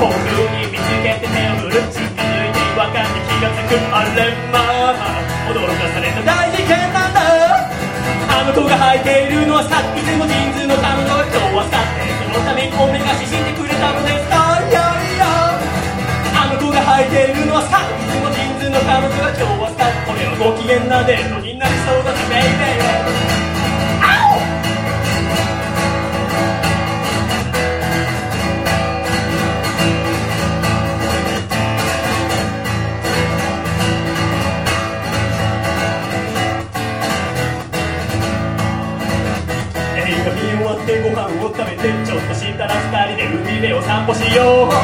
[0.00, 1.84] 遠くに見つけて手を振る。
[1.92, 3.76] 近づいて違和感に気がつく。
[3.92, 4.64] あれま
[5.20, 5.23] あ。
[5.50, 6.22] 驚かされた。
[6.22, 7.20] 大事件なんだ。
[8.28, 15.24] あの子が履いているのはさいつもジーンズの彼女が今日はさてそのためにおめかししてくれたのですあいやいや
[16.34, 23.43] あの子が履いているのはさいつもジーンズの彼女が今日はさこれはご機嫌なデートになりそうだぜ baby
[41.56, 44.74] 食べてちょっとしたら二人で海辺を散歩しよう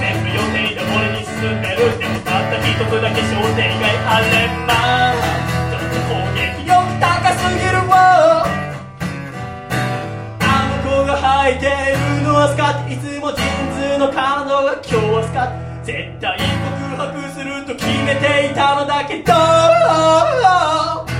[0.00, 4.72] 全部予定通りに進んでるでもたった一つだけ商店街あれま
[5.12, 5.20] あ
[5.68, 7.04] ちょっと攻撃力高
[7.36, 7.92] すぎるわ
[10.40, 11.12] あの子が
[11.44, 12.90] 履いてるのはスカート。
[12.90, 15.84] いつもジーンズの彼女が今日はスカート。
[15.84, 21.13] 絶対告白すると決めていたのだけど。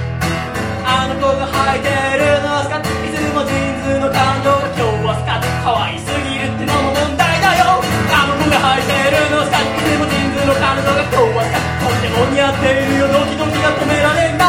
[0.95, 1.91] あの子が履いて
[2.23, 7.83] るのはスカいつもジーンズの彼女が今日はスカート可愛すぎるってのも問題だよ。
[8.15, 13.11] あの子が履いてるのはスカいつもジーンズの彼女が今日はスカとっても似合っているよ。
[13.11, 14.47] ドキドキが止められな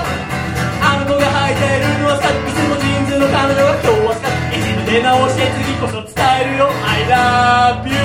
[0.00, 0.08] い。
[0.80, 6.72] あの子が履いてるのはスカいつもジーンズの彼女が今日はスカート一度出直して次こそ伝えるよ。
[6.88, 8.00] I love you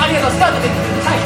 [0.00, 0.32] ありがとう。
[0.32, 1.19] スタートですはい。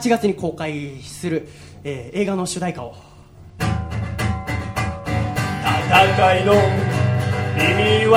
[0.00, 1.46] 8月に公開する、
[1.84, 2.94] えー映画の主題歌を。
[5.90, 6.56] 戦いの意
[8.00, 8.16] 味は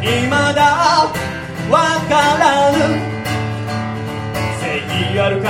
[0.00, 1.12] 未だ
[1.70, 2.78] わからぬ
[4.58, 5.48] 正義あるか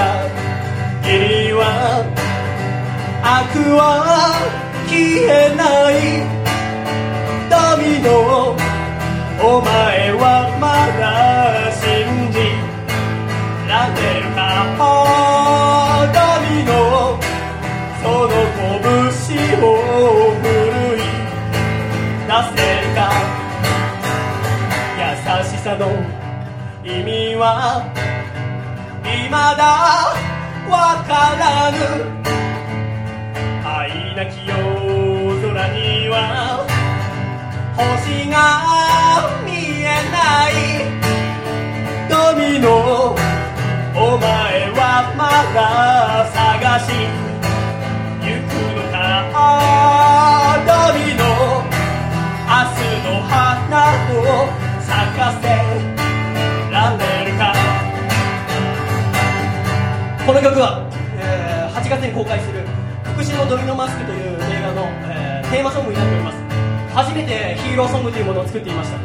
[1.05, 1.17] 義
[1.47, 2.05] 理は
[3.23, 3.81] 悪は
[4.91, 4.93] 消
[5.25, 5.95] えない。
[7.49, 8.55] ドミノ
[9.43, 10.67] お前はま
[11.01, 11.81] だ信
[12.31, 12.66] じ。
[13.69, 14.39] られるか
[16.15, 16.19] ド
[16.55, 16.71] ミノ
[18.03, 19.65] その拳を
[20.41, 20.45] 奮
[20.97, 20.99] い
[22.27, 22.99] 出せるか
[24.99, 25.05] 優
[25.45, 25.83] しさの
[26.85, 27.45] 意味は
[29.03, 29.63] 未だ
[30.71, 31.43] わから
[31.73, 31.77] ぬ
[33.67, 34.55] 愛なき夜
[35.43, 36.15] 空には
[37.77, 38.35] 星が
[39.45, 39.51] 見
[39.83, 40.17] えな
[40.51, 40.53] い
[42.09, 43.26] ドミノ
[43.99, 45.25] お前はま
[45.57, 46.93] だ探し
[48.21, 48.53] 行く
[48.93, 48.93] の
[49.33, 51.65] かドミノ
[52.45, 54.53] 明日の花を
[54.85, 55.49] 咲かせ
[56.71, 57.57] られるか。
[60.27, 60.85] この曲は
[61.75, 62.67] 8月に公開する
[63.17, 66.37] 「福祉のドミノマスク」という映画の、えーテーマソングになっております。
[66.93, 68.99] 初めてヒーローソングというものを作っていました。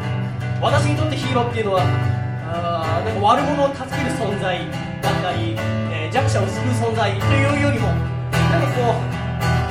[0.59, 1.83] 私にとってヒーローっていうのは
[2.51, 4.59] あなんか悪者を助ける存在
[5.01, 5.55] だったり、
[5.91, 8.99] えー弱者を救う存在というよりもなんかこう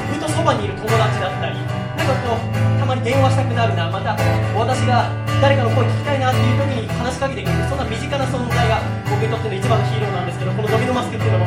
[0.08, 4.16] ずっとそばにいる友達だったりなんかこうたまに電話したくなるなまた
[4.56, 5.12] 私が
[5.44, 11.46] 誰かの声聞きたいなっていう時に話しかけてくれるそんな身近な存在が僕にとっての一番のヒーローなんですけどこのドミノマスクっていうのも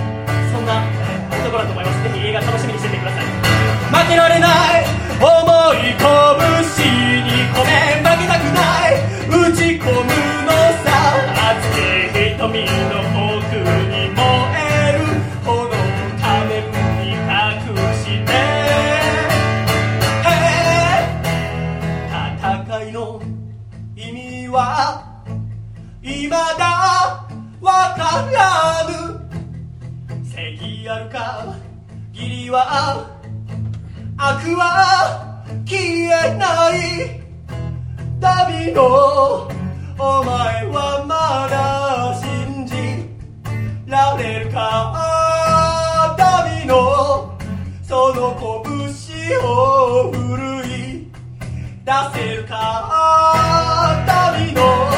[0.54, 2.04] そんなえー男だと思います。
[2.04, 3.26] ぜひ映画楽しみにしててください。
[3.26, 4.86] 負けられない
[5.18, 5.26] 思
[5.74, 9.02] い拳に込め負けたくない
[9.50, 10.23] 打ち込む
[12.44, 13.64] 瞳の奥に
[14.10, 14.20] 燃
[14.52, 15.08] える。
[15.46, 15.72] 炎
[16.20, 16.60] 仮面
[17.00, 18.28] に隠して。
[22.42, 23.00] 戦いの
[23.96, 24.58] 意味は
[26.02, 26.36] 未だ
[27.62, 28.38] わから
[28.90, 28.92] ぬ。
[30.26, 31.56] 正義あるか
[32.12, 33.08] 義理は
[34.18, 35.80] 悪は消
[36.28, 37.24] えない。
[38.20, 39.48] 旅の
[39.98, 42.13] お前はまだ
[43.86, 47.38] られるか旅の
[47.84, 51.08] その拳を振るい
[51.84, 54.93] 出せるか旅の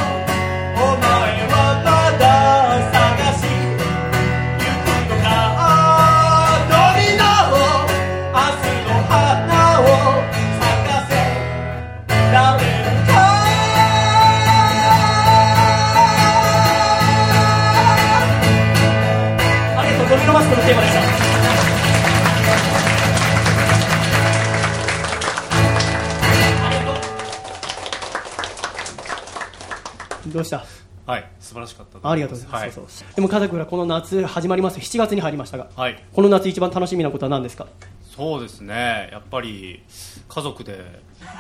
[30.36, 30.66] どうした？
[31.06, 32.72] はい素晴らしかったありがとうございます、はい。
[32.74, 33.08] そうそう。
[33.16, 34.80] でも家族らこの夏始まります。
[34.80, 36.04] 7月に入りましたが、はい。
[36.14, 37.68] この夏一番楽しみなことは何ですか？
[38.16, 39.10] そうですね。
[39.12, 39.82] やっぱり
[40.28, 40.78] 家族で。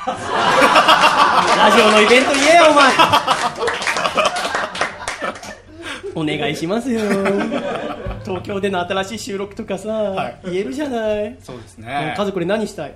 [0.07, 2.93] ラジオのイベント言えよお前。
[6.37, 7.01] お願いしますよ。
[8.23, 10.51] 東京での新しい収録とかさ、い。
[10.51, 12.13] 言えるじゃない、そうですね。
[12.17, 12.95] 家族で何したい？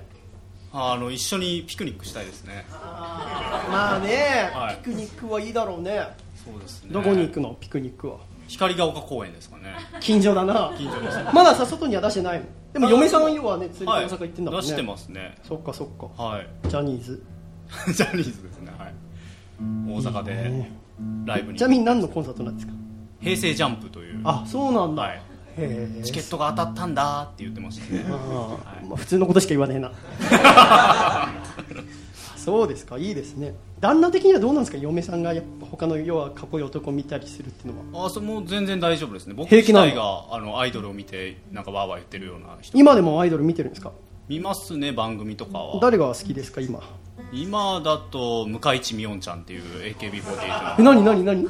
[0.72, 2.64] あの一緒にピクニックしたいですね。
[2.70, 4.76] まあね、はい。
[4.76, 6.08] ピクニックはいいだろうね。
[6.44, 6.90] そうですね。
[6.92, 7.56] どこに行くの？
[7.60, 8.18] ピクニックは。
[8.46, 9.74] 光が丘公園ですかね。
[10.00, 10.72] 近所だな。
[10.78, 12.46] 近所ですまださ外には出してないの？
[12.72, 15.38] でも嫁さん要はね連れて大阪行ってんだもんね、出してますね。
[15.46, 16.22] そっかそっか。
[16.22, 16.48] はい。
[16.68, 17.22] ジャニーズ。
[17.92, 18.72] ジャニーズですね。
[18.78, 18.94] はい。
[19.88, 20.70] 大阪で
[21.24, 21.58] ライブに。
[21.58, 22.72] ちなみに何のコンサートなんですか？
[23.20, 24.20] 平成ジャンプという。
[24.24, 25.22] あそうなんだ、はい
[26.04, 28.04] チケットが当たったんだって言ってましたね。
[28.08, 29.92] まあ、普通のことしか言わねえな。
[32.36, 32.96] そうですか。
[32.96, 33.54] いいですね。
[33.80, 34.78] 旦那的にはどうなんですか？
[34.78, 38.06] 嫁さんがやっぱ他の要はかっこいい男を見たりするっていうのは。
[38.06, 39.34] あそれも全然大丈夫ですね。
[39.34, 39.86] 僕平気なの？
[39.86, 42.78] 自体があのアイドルを見てなんかわーわー言ってるような人。
[42.78, 43.92] 今でもアイドル見てるんですか？
[44.28, 45.80] 見ますね番組とかは。
[45.80, 46.80] 誰が好きですか今？
[47.32, 49.62] 今だと向井地美音ちゃんっていう
[49.96, 50.94] AKB48 えの。
[50.94, 51.46] 何何何？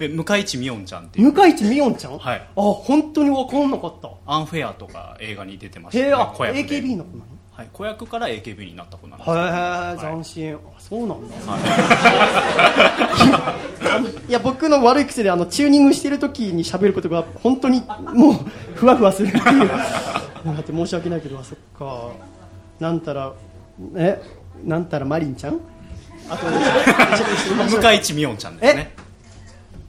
[0.00, 1.32] え向井地美音ちゃんっていう。
[1.32, 2.18] 向井地美音ちゃん？
[2.18, 2.38] はい。
[2.40, 4.10] あ本当に分かんなかった。
[4.26, 6.04] アンフェアとか映画に出てました。
[6.04, 6.64] へえあ子役で。
[6.64, 11.36] AKB の子なはい、子役から AKB になった子なんですへえ斬新あそうなんだ。
[14.28, 14.32] い。
[14.32, 17.82] や僕の悪い癖であのチューニングしてる時に喋ることが本当に
[18.14, 18.34] もう
[18.74, 19.68] ふわふわするっていう。
[19.68, 22.12] だって申し訳ないけどあそっか。
[22.78, 23.32] なんたら
[23.96, 24.18] え？
[24.64, 25.60] なんたらマリンちゃん？
[26.30, 26.46] あと
[27.68, 28.94] 向井地美音ちゃんですね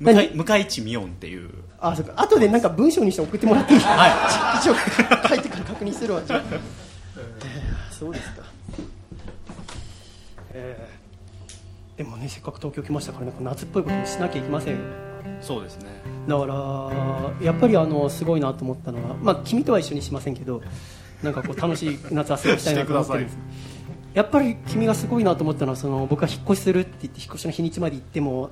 [0.02, 1.49] 向何井向井地美音っていう。
[1.80, 2.14] あそっか。
[2.16, 3.80] 後でなんか文章にして送ってもらっていい？
[3.80, 4.76] は 一応
[5.30, 8.43] 書いてから確認するわじゃあ、えーそうですか。
[10.54, 11.02] えー
[11.97, 14.80] でもねせっかく東京来ましたから夏っぽいことにしなきゃいけませんよ。
[15.39, 15.86] そうですね。
[16.28, 20.64] だからやっぱりあのすごいなと思ったのはまあ君とは一緒にしませんけど
[21.22, 23.38] なんかこう楽しい夏は過ごしたいなと思ってるんです。
[24.16, 28.49] やっぱり君がすごいなと思ったのはその僕が引っ越しするって言って引っ越しの日にちまで行っても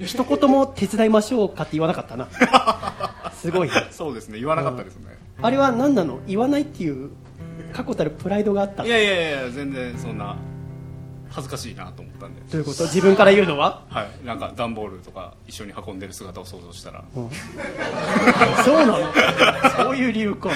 [0.00, 2.28] 一言も手伝いましょうかって言わなかったな。
[3.34, 4.38] すごいなそうですね。
[4.38, 5.16] 言わなかったですね。
[5.42, 6.20] あれは何なの？
[6.26, 7.10] 言わないっていう
[7.72, 8.84] 確固たるプライドがあった。
[8.84, 10.36] いやいやいや全然そんな
[11.30, 12.40] 恥ずかしいなと思ったんで。
[12.50, 12.84] どういうこと？
[12.84, 13.82] 自分から言うのは？
[13.88, 14.26] はい。
[14.26, 17.04] なんか段ボールとか一緒に運んでる姿を想像したら。
[18.64, 18.98] そうなの？
[19.84, 20.54] そういう理由か、は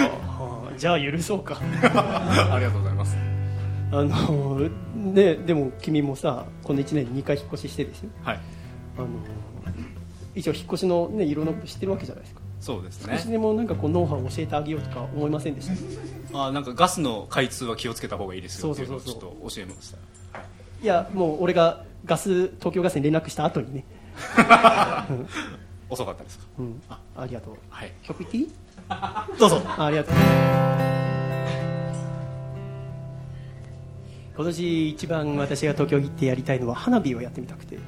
[0.70, 0.78] あ。
[0.78, 1.58] じゃあ許そうか。
[1.60, 3.16] ありがとうございます。
[3.92, 4.60] あの
[4.94, 8.38] ねでも君もさこの1年に2回引っ越ししてですよはい
[9.04, 9.74] あの
[10.34, 12.40] 一応引っ越しのねいろんなこと知ってるわけじゃないですか。
[12.60, 15.68] そうです少しねでもなんかこうノウハウを教えてあげようとか思いませんでし
[16.32, 16.46] た？
[16.46, 19.48] あなんかガスの開通は気をつけた方がいいですよっていうのをちょっそうそうそう。
[19.48, 19.98] と教えました。
[20.82, 23.84] いやもう俺がガス東京ガスに連絡した後にね、
[25.10, 25.28] う ん
[25.88, 26.44] 遅かったですか？
[26.58, 26.98] うん、あ。
[27.16, 27.54] ありがとう。
[27.70, 27.92] はい。
[28.02, 28.48] 曲いっていい
[29.38, 29.62] どうぞ。
[29.78, 30.14] あありがとう。
[34.36, 37.78] 今年一番私が東京に行ってやりたいのは花火をやってみたくて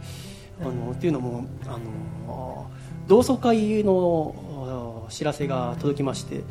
[0.62, 1.78] あのっていうのもあ
[2.26, 2.70] の
[3.08, 6.42] 同窓会の知らせが届きまして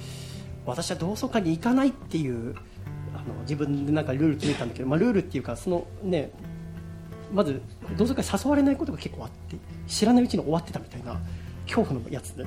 [0.65, 2.55] 私は同窓会に行かないっていう
[3.13, 6.31] あの自分でなんかルール決めたんだけど、まあ、ルールっていうかそのね
[7.33, 7.61] まず
[7.97, 9.57] 同窓会誘われないことが結構あって
[9.87, 11.19] 知らないうちに終わってたみたいな
[11.65, 12.45] 恐怖のやつで。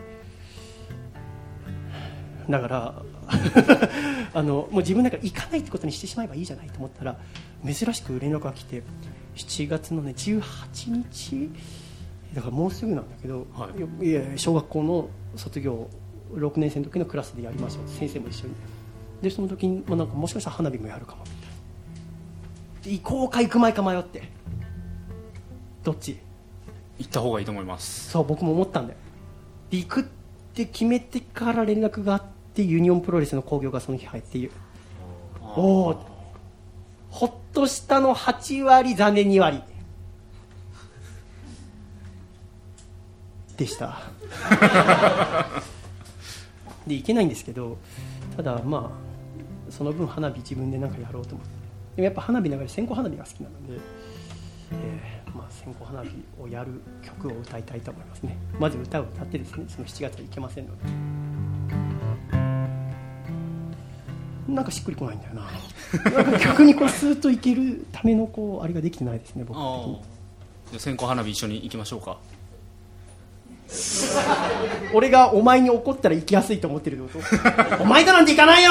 [2.48, 3.02] だから
[4.34, 7.16] あのもう自分なんか行かないってことにしてしまえばいいじゃないと思ったら
[7.64, 8.82] 珍しく連絡が来て
[9.34, 10.42] 7月のね18
[11.10, 11.50] 日？
[12.34, 13.68] だからもうすぐなんだけど、は
[14.00, 14.08] い。
[14.08, 15.88] いや小学校の卒業
[16.32, 18.54] 6年生の時のクラスでやりましょう先生も一緒に。
[19.22, 21.46] でその時に、まあ、なんかもしかしたら花火もやるかもみたいな。
[22.84, 24.22] で行こうか行く前か迷って。
[25.82, 26.18] どっち？
[26.98, 28.10] 行った方がいいと思います。
[28.10, 28.98] そう僕も思ったんだよ。
[29.70, 30.04] で行くっ
[30.54, 32.22] て決めてから連絡があっ
[32.54, 34.50] てユニオンプロレスの興行がその日入って
[35.40, 36.06] おお
[37.10, 39.62] ほっとしたの8割残念2割。
[43.56, 44.00] でした。
[46.86, 47.78] で行けないんですけど
[48.36, 51.54] ただまあその分花火自分でなんかやろうと思って。
[51.96, 53.80] でもやっぱ花火の中で線香花火が好きなので、
[54.72, 56.10] えーまあ、線香花火
[56.42, 58.36] をやる曲を歌いたいと思いますね。
[58.58, 61.23] まず歌を歌ってですねその7月はいけませんので。
[64.48, 65.42] なんかしっくりこないんだよな。
[66.22, 70.00] なんか曲にこうスーッといけるためのこうあれができてないですね僕的あに。
[70.02, 70.04] あ
[70.70, 72.18] じゃあ線香花火一緒に行きましょうか。
[74.92, 77.24] 俺がお前に怒ったら行きやすいと思ってるってこ
[77.78, 77.82] と？
[77.82, 78.70] お前となんて行かないよ！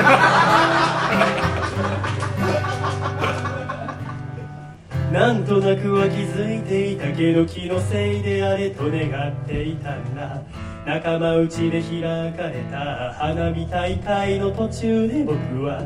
[5.12, 10.42] なんとなくは気づいていたけど気のせいであれと願っていたんだ
[10.86, 12.00] 仲間内で開
[12.32, 15.82] かれた花火大会の途中で僕は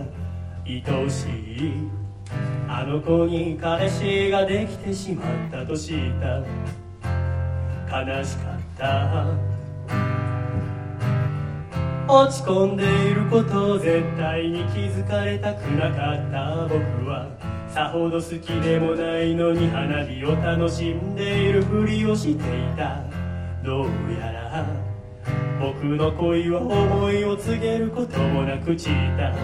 [0.66, 1.72] 愛おしい。
[2.68, 6.44] あの子に彼氏ができてしまったと知った。
[7.90, 9.24] 悲しかった。
[12.06, 16.68] 落ち込んでいることを絶対に気づかれたくなかった。
[16.68, 17.26] 僕は
[17.70, 23.00] さほど好きでもないのに花火を楽しんでいるふりをしていた。
[23.64, 23.86] どう
[24.20, 24.89] やら
[25.60, 29.34] 僕の恋は思いを告げることもなく散った。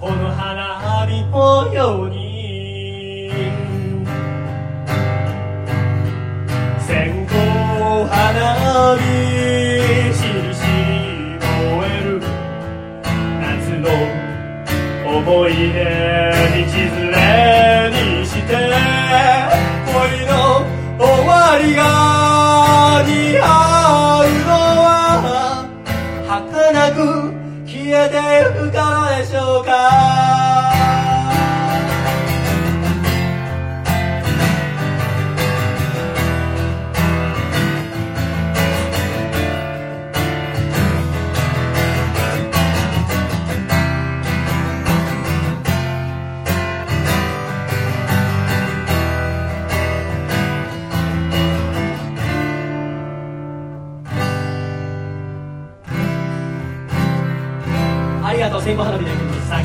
[0.00, 3.30] この花火のように。
[6.80, 7.36] 線香
[8.08, 9.02] 花火
[10.12, 10.60] しりし
[11.38, 12.20] 燃える。
[13.40, 13.86] 夏の
[15.18, 15.78] 思い出
[16.50, 18.50] 道連れにして
[19.86, 20.66] 恋の
[20.98, 21.32] 終わ
[21.62, 21.80] りが
[23.06, 23.67] 似合
[26.92, 27.32] く
[27.66, 28.16] 消えて
[28.60, 28.78] ゆくか
[29.10, 30.27] らでしょうか。
[58.68, 59.64] 線香花火でください。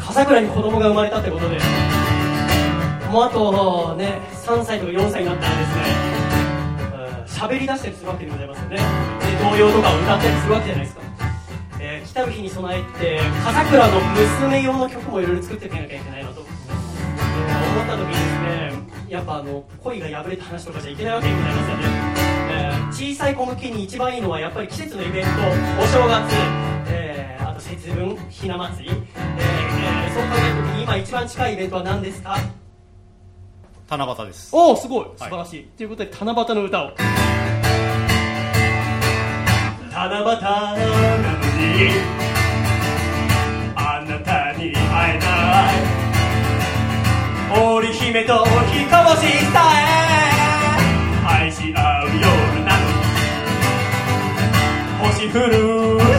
[0.00, 1.58] 笠倉に子供が生まれたってことで
[3.10, 5.82] もうあとね3歳とか4歳になったらですね。
[6.92, 8.76] うん喋り出したりするわけでございますよね。
[8.76, 8.82] で
[9.44, 11.02] 童謡とかを歌ったりするわけじゃないですか。
[11.78, 16.43] えー来たる日に備えて笠倉の娘用の曲もいろいろ作っていかなきゃいけないなと、
[17.84, 18.72] った時にですね
[19.08, 21.82] やっぱあの恋が破れた話とかじゃいけないわけでございますよね、
[22.50, 25.30] えー小さい子向けに一番いいのはやっぱり季節のイベント
[25.82, 26.32] お正月、
[26.88, 32.38] えーあと節分ひな祭り、えーえーそう考える時に今一番近いイベントは何ですか？
[33.90, 34.50] 七夕です。
[34.54, 35.06] おおすごい。
[35.16, 36.92] 素晴らしい、ということで七夕の歌を。
[39.92, 41.90] 七夕なのに
[43.76, 45.83] あなたに会えない
[47.56, 52.24] 織姫と飛行士さえ愛し合う夜
[52.64, 52.84] なの
[55.08, 56.13] 星降る。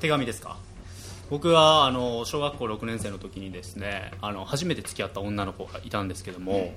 [0.00, 0.56] 手紙ですか？
[1.30, 6.74] 僕はあの小学校6年生の時にですねあの初めて付き合った女の子がいたんですけども、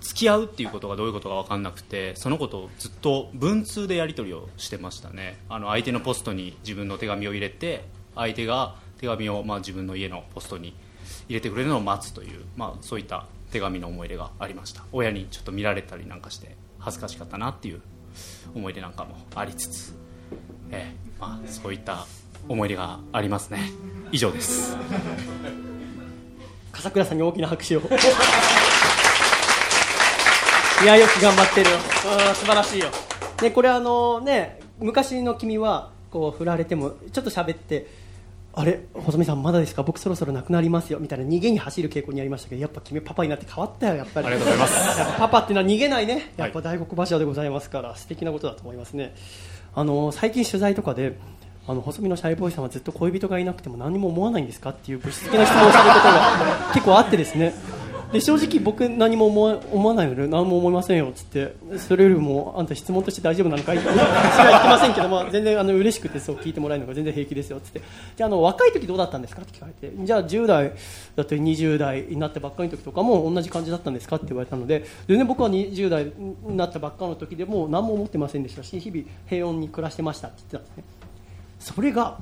[0.00, 5.38] 付き合うっていうことがどういうことか分かんなくてその子とずっと文通でやり取りをしてましたね。
[5.48, 7.84] あの相手のポストに自分の手紙を入れて
[8.16, 10.74] 相手が手紙を、まあ、自分の家のポストに
[11.28, 14.82] 入れてくれるのを待つという、まあ、そういった手紙の思い出がありました。
[14.90, 17.80] 親にちょっと見られたりなんかして恥ずかしかったなっていう
[18.54, 19.94] 思い出なんかもありつつ、
[20.70, 22.06] ええまあ、そういった
[22.48, 23.58] 思い出がありますね。
[24.12, 24.76] 以上です。
[26.72, 27.80] 笠倉さんに大きな拍手を。
[30.82, 31.76] いやよく頑張ってるよ。
[31.76, 32.88] うん素晴らしいよ。
[33.42, 37.86] ねこれあのね昔の君はこう振られてもちょっと喋って
[38.54, 39.82] あれ細見さんまだですか？
[39.82, 40.98] 僕そろそろ亡くなりますよ。
[41.00, 44.26] みたいな逃げに走る傾向にありましたけどやっぱ君パパになって変わったよやっぱり。
[44.26, 44.98] ありがとうございます。
[44.98, 46.32] やっぱパパっていうのは逃げないね。
[46.36, 49.14] やっぱ大黒柱でございますから、素敵なことだと思いますね。
[49.74, 51.18] あの最近取材とかで
[51.66, 57.54] あの細身のシャイボーイさんはずっと恋人がいなくても何も思わないんですかっていう物質的な質問をされることが結構あってですね。
[58.12, 63.76] で正直僕何も思わ思わないので何も思いませんよっつってそれよりもあんた質問として大丈夫なのかい？
[63.76, 67.80] ってしか言ってませんけど、まあ、全然あの嬉しくてそう聞いてもらえるのが全然平気ですよっつって。
[68.14, 69.42] じゃああの若い時どうだったんですか？
[69.42, 70.72] って聞かれてじゃあ10代
[71.16, 74.14] だって20代になってばっかりの時とかも同じ感じだったんですか？
[74.16, 76.12] って言われたので全然僕は20代
[76.46, 80.93] になったばっかの時でも何も思ってませんでしたし日々平穏に暮らしてましたって言ってたんですね
[81.64, 82.18] それが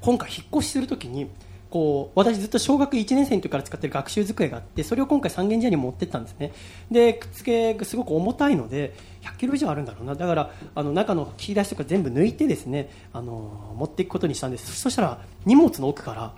[0.00, 1.28] 今回引っ越しするときに
[1.68, 6.52] こう私ずっと小学1年生の時から使ってる学習机があってそれを今回三軒茶屋に持ってったんですね。
[6.90, 10.14] でくっつけがすごく重たいので100キロ以上あるんだろうな。
[10.14, 14.80] だからあの中の切り出しとか全部抜いてですねあの持っていくことにしたんです。
[14.80, 16.32] そしたら荷物の奥から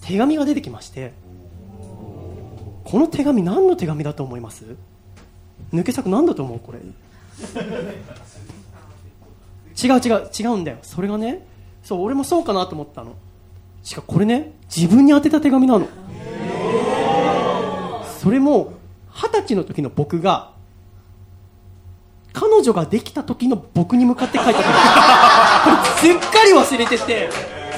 [0.00, 1.12] 手紙が出てきまして
[2.84, 4.64] この手紙何の手紙だと思います？
[5.72, 6.78] 抜け作何だと思うこれ？
[9.76, 10.78] 違う違う違うんだよ。
[10.82, 11.46] それがね
[11.84, 13.14] そう俺もそうかなと思ったの。
[13.82, 15.86] しかこれね自分に宛てた手紙なの。
[18.18, 18.72] それも
[19.10, 20.52] 二十歳の時の僕が
[22.32, 24.74] 彼女ができた時の僕に向かって書いた手紙。
[24.74, 27.28] これすっかり忘れてて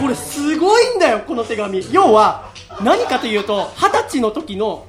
[0.01, 1.83] これすごいんだよこの手紙。
[1.91, 2.53] 要は
[2.83, 4.87] 何かというと二十歳の時の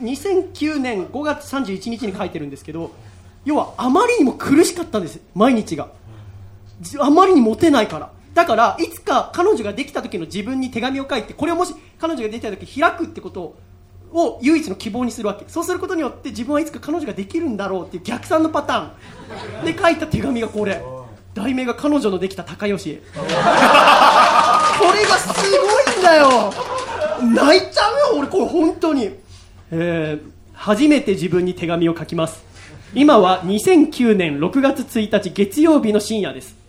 [0.00, 2.92] 2009年5月31日に書いてるんですけど
[3.44, 5.88] 要はあまりにも苦しかったんです毎日が。
[6.98, 8.10] あまりにモテないから。
[8.34, 13.56] だからいつか彼女ができた時の自分に手紙を書いてこれをもし彼女ができた時開くってこと
[14.10, 15.44] を唯一の希望にするわけ。
[15.48, 19.64] そうすることによって自分はいつか彼女ができるんだろうっていう逆算のパターン。
[19.64, 20.82] で書いた手紙がこれ。
[21.34, 23.00] 題名が彼女のできた高吉こ
[24.92, 26.52] れがすごいんだよ。
[27.34, 29.10] 泣いちゃうよ俺これ本当に。
[29.70, 32.44] えー初めて自分に手紙を書きます。
[32.94, 36.61] 今は2009年6月1日月曜日の深夜です。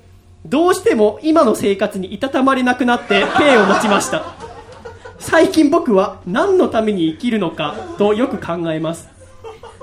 [0.45, 4.35] どうしても今の生活にいたたまれなくなってペイを持ちました。
[5.17, 9.09] 最近僕は何のために生きるのかとよく考えます。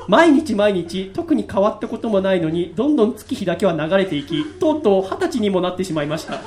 [0.06, 6.40] 毎日毎日特に変わったこともないのにどんどん月日だけは流れていきとうとう二十歳にもなってしまいました。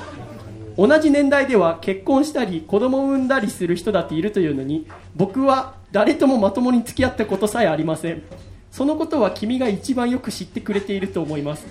[0.76, 4.86] 同じ年代では結婚したり子供を産んだりする人だっているというのに
[5.16, 8.22] 僕は誰ともまともに付き合ったことさえありません。
[8.70, 11.66] そのことは君が一番よく知ってくれていると思います。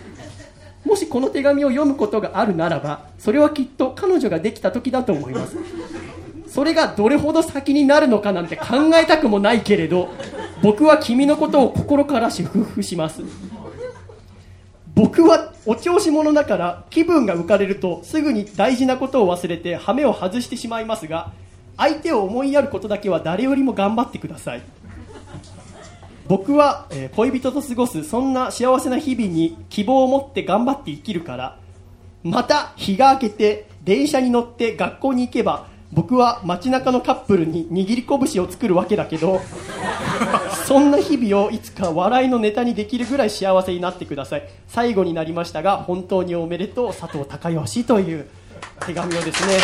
[0.85, 5.57] もしこの手紙を読むことがあるならばそれはきっと彼女ができた時だと思います。
[6.47, 10.09] それがどれほど先になるのかなんて考えたくもないけれど
[10.61, 13.21] 僕は君のことを心から祝福します。
[14.95, 21.31] 僕はお調子者だから気分が浮かれるとすぐに大事なことを忘れて羽目を外してしまいますが
[21.77, 24.61] 相手を思いやることだけは誰よりも頑張ってください。
[26.27, 31.59] 僕は、えー恋人と過ごすそんな幸せな日々に希望を持って頑張って生きるから
[32.23, 39.41] また日が明けて電車に乗って学校に行けば僕は街中のカップルに握り拳を作るわけだけど
[40.65, 44.43] そんな日々をいつか笑いのネタにできるぐらい幸せになってください。
[44.67, 48.27] 最後になりましたが本当におめでとう佐藤孝義という
[48.85, 49.57] 手紙をですね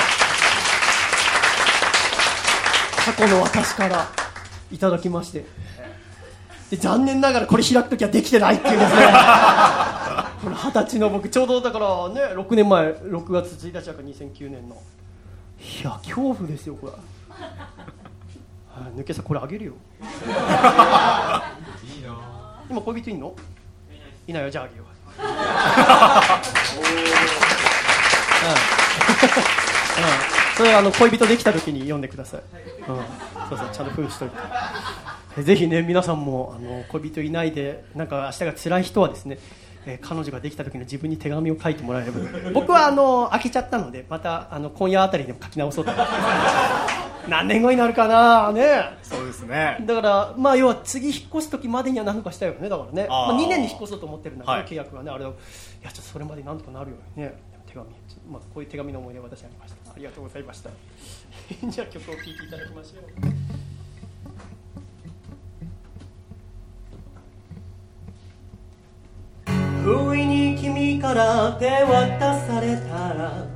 [3.06, 4.08] 過去の私から
[4.72, 5.69] いただきまして。
[6.70, 9.02] で残念ながらこれ開くときはできてないっていうですね。
[10.44, 14.76] この二十歳の僕ちょうどだからね6年前6月1日だから2009年の。
[15.60, 16.94] いや恐怖ですよこれ。
[16.94, 17.00] は
[18.90, 19.74] い抜けさこれあげるよ。
[22.70, 23.34] 今恋人いんの？
[24.28, 24.86] いないよじゃああげよう。
[25.22, 25.32] うん、う
[28.52, 28.56] ん、
[30.60, 32.86] それあの恋人できた時に読んでください、うん、
[33.48, 34.36] そうそうちゃんと封しといて。
[35.38, 39.40] えぜひね皆さんもあの恋人いないでなんか明日が辛い人はですね、
[39.86, 42.20] えー彼女ができた時の自分に手紙を書いてもらえれば。
[42.52, 45.92] 僕はあの開けちゃったのでまたあの今夜あたりでも書き直そうと。
[47.30, 48.98] 何年後になるかなね。
[49.02, 49.78] そうですね。
[49.86, 53.08] だからまあ要は次引っ越す時までには何とかしたいよねだからね。
[53.08, 54.66] まあ、2年で引っ越そうと思ってるんだけど、はい。
[54.66, 55.30] 契約がねあれだ。
[55.30, 55.32] い
[55.84, 57.34] やちょっとそれまでになんとかなるようにね
[57.68, 57.88] 手紙、
[58.30, 59.78] まあ、こういう手紙の思い出が私ありました。
[59.78, 60.72] ありがとうございました。
[61.70, 63.04] じゃあ曲を聴いていただきましょう。
[69.84, 73.48] 不意に君から手渡されたら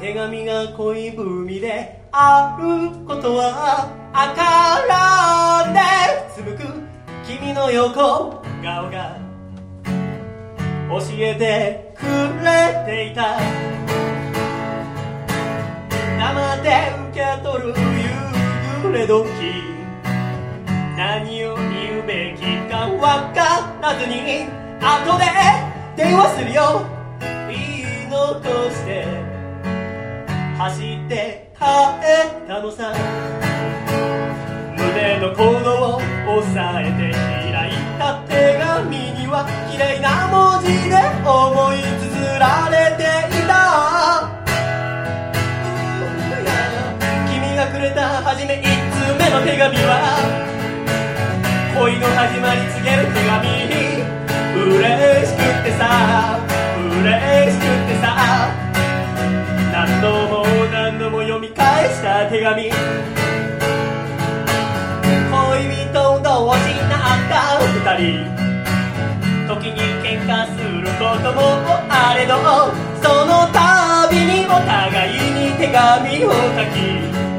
[0.00, 6.62] 手紙が恋文であることはあからでつぶく
[7.26, 9.18] 君の横顔が
[10.88, 12.06] 教えてく
[12.44, 13.74] れていた。
[16.24, 16.70] 生で
[17.10, 17.74] 受け取る夕
[18.82, 19.20] 暮れ時。
[20.96, 22.98] 何を言うべきか分
[23.34, 24.46] からずに
[24.80, 25.26] 後で
[25.94, 26.86] 電話するよ。
[27.20, 27.58] 言
[28.06, 29.04] い残して
[30.56, 31.68] 走って帰っ
[32.48, 32.94] たのさ。
[34.78, 36.00] 胸の鼓動を
[36.38, 37.12] 押さえて
[37.52, 40.96] 開いた手紙には綺麗な文字で
[41.28, 43.02] 思い綴られて
[43.36, 43.93] いた。
[47.84, 48.72] れた初め一通
[49.20, 50.16] 目の手紙は
[51.76, 53.44] 恋の始まり告げる手紙
[54.64, 56.40] 嬉しくてさ
[56.80, 57.04] 嬉
[57.52, 58.48] しくてさ。
[59.70, 62.62] 何度も何度も読み返した手紙。
[62.62, 62.72] 恋
[65.84, 68.32] 人同士になった二人。
[69.46, 71.60] 時に喧嘩することも
[71.90, 72.32] あれど
[73.02, 75.12] その度にお互い
[75.50, 76.36] に手紙を書
[76.72, 77.33] き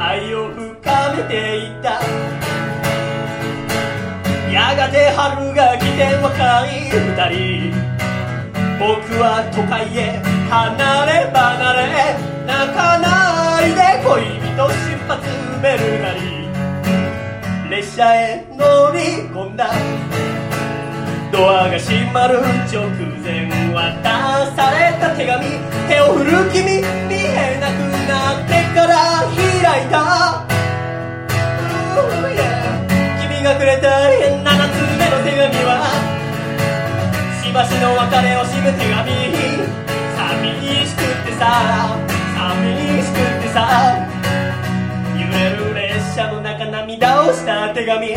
[0.00, 2.00] 愛を深めていた。
[4.50, 6.96] やがて春が来て若い二
[7.28, 7.76] 人。
[8.78, 15.20] 僕は都会へ離れ離れ泣かないで恋人出発
[15.60, 16.18] ベルなり。
[17.68, 19.70] 列車へ乗り込んだ。
[21.30, 22.38] ドアが閉まる
[22.72, 22.88] 直
[23.22, 25.46] 前渡された手紙
[25.88, 30.44] 手を振る君見えなくなってから開いた、
[33.22, 35.88] 君がくれた7つ目の手紙は
[37.42, 39.08] しばしの別れを知る手紙。
[40.20, 40.28] 寂
[40.86, 41.96] しくってさ
[42.36, 43.56] 寂しくってさ。
[45.16, 48.14] 揺れる列車の中涙をした手紙。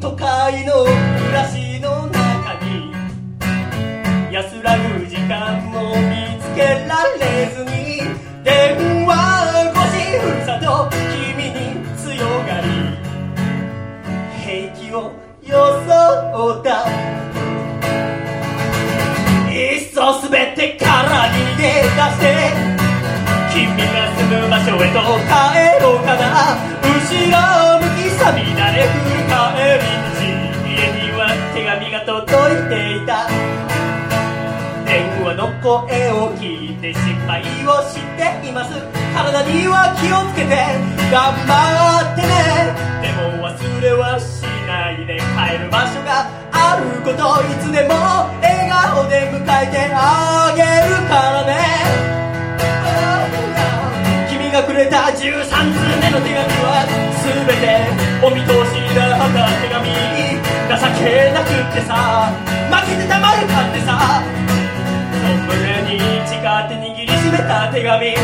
[0.00, 0.94] 都会の暮
[1.30, 2.90] らしの中に
[4.32, 7.70] 安らぐ時間も見つけられずに
[8.42, 9.12] 電話
[9.68, 11.58] 越しふるさと君に
[11.98, 12.66] 強がり。
[14.42, 15.52] 平気を装
[16.60, 16.88] った。
[19.52, 22.24] いっそ全てから逃げ出して。
[23.52, 23.84] 君が
[24.16, 24.98] 住む場所へと
[25.28, 25.36] 帰
[25.82, 26.24] ろうかな。
[26.80, 27.36] 後ろ
[27.80, 29.29] 向きさみだれ振る
[32.70, 33.26] ていた。
[34.86, 38.70] 電話の声を聞いて失敗をしています。
[39.12, 40.54] 体には気をつけて
[41.10, 41.50] 頑張
[42.14, 42.30] ってね。
[43.02, 47.94] でも忘れはしないで帰る場所があることいつでも
[48.38, 51.58] 笑顔で迎えてあげるからね。
[54.30, 56.86] 君がくれた13通目の手紙は
[57.18, 57.82] 全て
[58.24, 60.29] お見通しだった手紙。
[60.70, 62.30] 情けなくってさ
[62.70, 64.22] 負けてたまるかってさ。
[65.20, 65.98] 胸に
[66.28, 68.14] 誓って握りしめた手紙。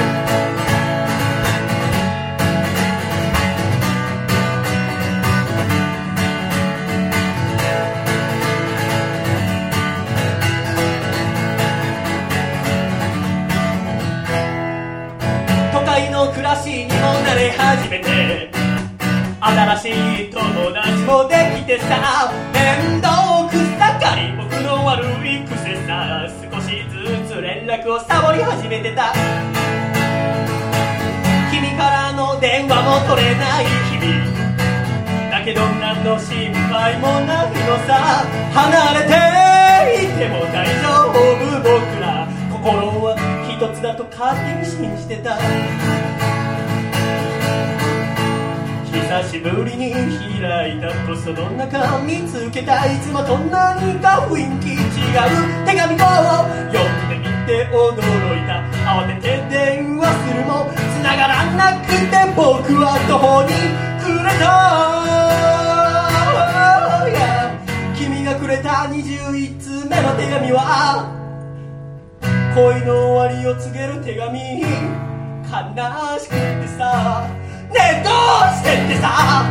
[15.72, 18.55] 都会の暮らしにも慣れ始めて。
[19.46, 19.88] 新し
[20.26, 20.42] い友
[20.72, 29.14] 達もできてさ面倒くさがり僕の悪い癖さ少しずつ連絡をサボり始めてた
[31.52, 39.14] 君からの電話も取れない日々だけど何の心配もないのさ離れて
[40.06, 41.14] いても大丈夫。
[41.62, 43.14] 僕ら心は
[43.48, 45.38] 一つだと勝手に信じてた。
[48.96, 54.80] 久しぶりに開いたポストの中見つけたいつもと何か雰囲気違う。
[55.66, 55.98] 手紙を
[56.72, 57.92] 読んでみて驚
[58.34, 58.64] いた。
[58.88, 60.50] 慌てて電話するも
[60.96, 62.42] 繋がらなくて僕
[62.80, 63.52] は途方に
[64.02, 64.46] 暮れた
[67.96, 71.12] 君がくれた21通目の手紙は
[72.54, 74.40] 恋の終わりを告げる手紙。
[75.46, 75.54] 悲
[76.18, 77.45] しくてさ。
[77.72, 78.12] ねえどう
[78.54, 79.44] してってさ。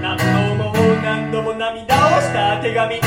[0.00, 0.24] 何度
[0.64, 0.72] も
[1.02, 3.00] 何度も涙をした手紙。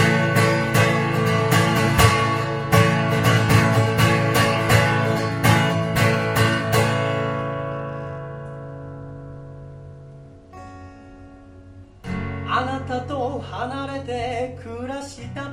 [12.55, 15.51] あなたと離れて暮らした。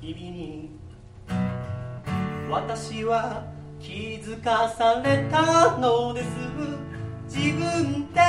[0.00, 0.70] 日々に
[2.50, 3.44] 私は
[3.80, 6.93] 気づかされたのです。
[7.36, 8.20] 自分で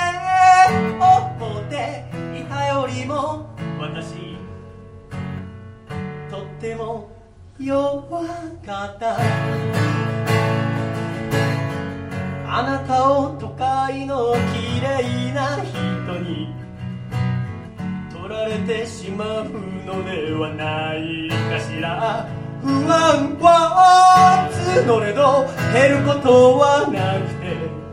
[0.97, 3.47] 思っていたよりも
[3.79, 4.15] 私
[6.27, 7.11] とっても
[7.59, 8.01] 弱
[8.65, 9.17] かった。
[12.47, 16.51] あなたを都会の綺麗な人に
[18.11, 19.49] 取られてしまう
[19.85, 22.27] のではないかしら。
[22.63, 24.49] 不安は
[24.87, 27.84] 募れど減ることはなくて。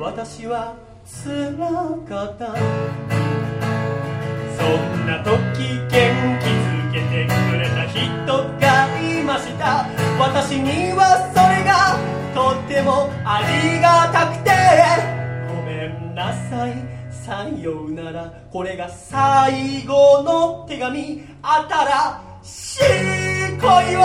[0.00, 1.56] 私は辛
[2.08, 2.46] かった。
[2.46, 2.52] そ
[4.62, 4.64] ん
[5.06, 7.98] な時元気づけてくれた人
[8.60, 9.88] がいました。
[10.16, 11.98] 私にはそれが
[12.32, 14.52] とってもありがたくて。
[15.52, 16.74] ごめんなさい。
[17.10, 18.32] さようなら。
[18.52, 21.24] これが最後の手紙。
[21.42, 22.80] 新しい
[23.58, 24.04] 恋を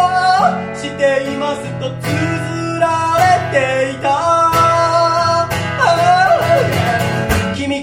[0.75, 3.15] していますと綴ら
[3.51, 4.72] れていた。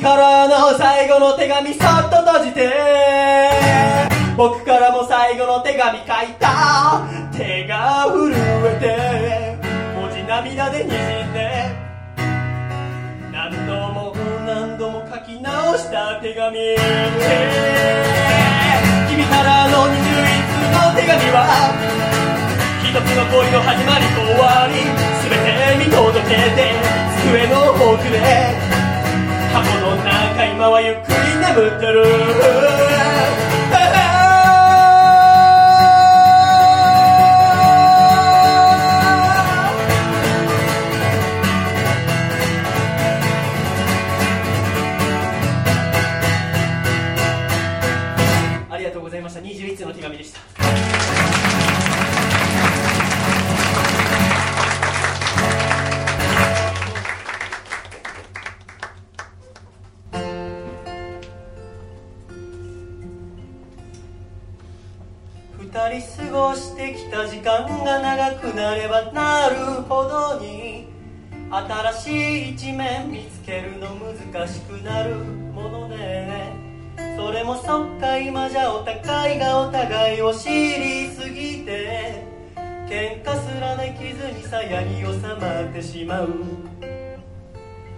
[0.00, 2.72] 君からの最後の手紙さっと閉じて
[4.34, 6.06] 僕からも最後の手紙書い
[6.40, 9.60] た手が震えて
[10.00, 10.98] 文字涙でにじん
[11.34, 11.68] で
[13.30, 14.14] 何度も
[14.46, 16.80] 何度も書き直した手紙君
[19.28, 20.00] からの21
[20.48, 21.44] 通の手紙は
[22.88, 24.80] 一つの恋の始まりと終わり
[25.28, 26.72] 全て見届けて
[27.20, 27.52] 机の
[27.92, 28.80] 奥で
[29.52, 32.04] 箱の中今はゆっくり眠ってる。
[65.70, 70.88] 人過ごしてきた時間が長くなればなるほどに
[71.48, 76.52] 新しい一面見つけるの難しくなるものね。
[77.16, 82.24] それもそっか今じゃお互いがお互いを知りすぎて
[82.88, 86.30] 喧嘩すらできずに鞘に収まってしまう。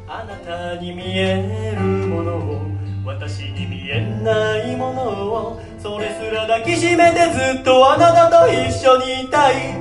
[0.06, 9.74] あなたに見えるものを私に見えないものをそれすら抱きしめてずっとあなたと一緒にいたい。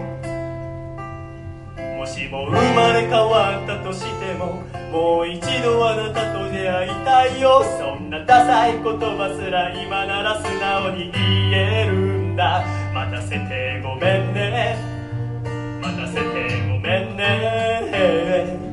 [1.98, 7.64] もしも生まれ変わったとしてももう一度あなたと出会いたいよ。
[7.78, 12.66] そんなダサい言葉すら今なら素直に言えるんだ。
[12.94, 14.78] 待たせてごめんね。
[15.82, 16.22] 待たせて
[16.72, 18.71] ごめんね。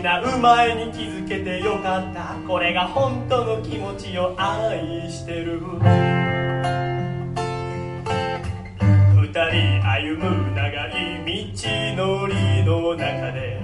[0.00, 2.36] う前に気づけてよかった。
[2.46, 5.60] これが本当の気持ちを愛してる。
[9.16, 12.34] 二人歩む長い道のり
[12.64, 13.60] の中で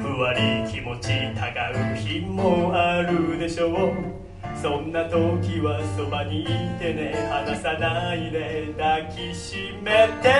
[0.00, 4.21] ふわり気持ちたがう日もあるでしょう。
[4.62, 6.46] そんな時はそばにい
[6.78, 10.30] てね離さないで抱きしめて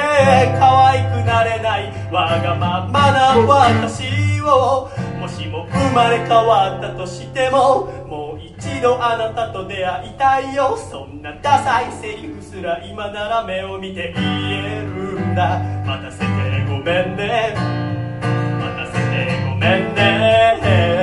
[0.61, 4.89] 可愛くなれないわがままな私を。
[5.18, 10.77] もしも生まれ変わったとしてももう一度あなたと出会いたいよ。
[10.77, 15.59] そんなダサいセリフすら今なら目を見て言えるんだ。
[15.85, 16.25] 待たせて
[16.68, 17.55] ごめんね。
[17.57, 19.01] 待たせて
[19.49, 21.01] ごめんね。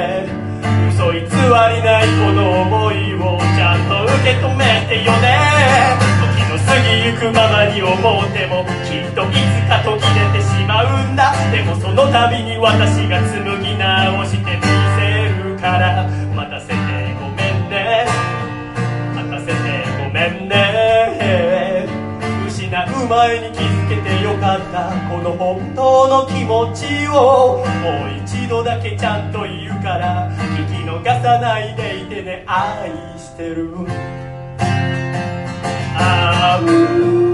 [1.19, 5.35] 偽りないこの想いをちゃんと受け止めてよね。
[6.21, 11.33] 時の過ぎゆくままに思ってもきっといつか途切れてしまうんだ。
[11.51, 14.63] でもその度に私が紡ぎ直してみ
[14.97, 16.28] せるから。
[23.09, 24.91] 前に気づけてよかった。
[25.09, 27.57] この本当の気持ちを。
[27.57, 30.29] もう一度だけちゃんと言うから。
[30.31, 32.43] 聞き逃さないでいてね。
[32.45, 33.73] 愛してる。
[35.97, 37.28] ああ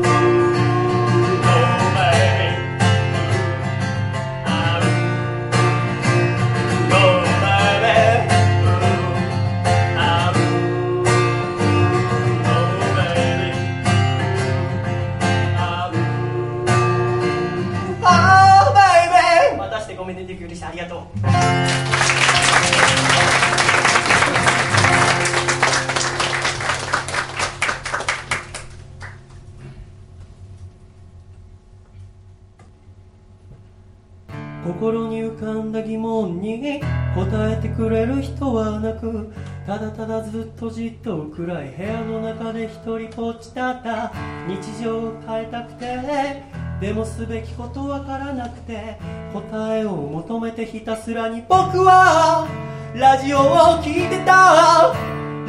[35.35, 36.81] 浮かんだ疑問に
[37.13, 39.29] 答えてくれる人はなく
[39.67, 44.13] ただただずっとじっと暗い部屋の中で一人ぽっちだった
[44.47, 46.43] 日常を変えたくて
[46.79, 48.97] でもすべきことわからなくて
[49.33, 52.47] 答えを求めてひたすらに僕は
[52.95, 53.43] ラジオを
[53.83, 54.93] 聞いてた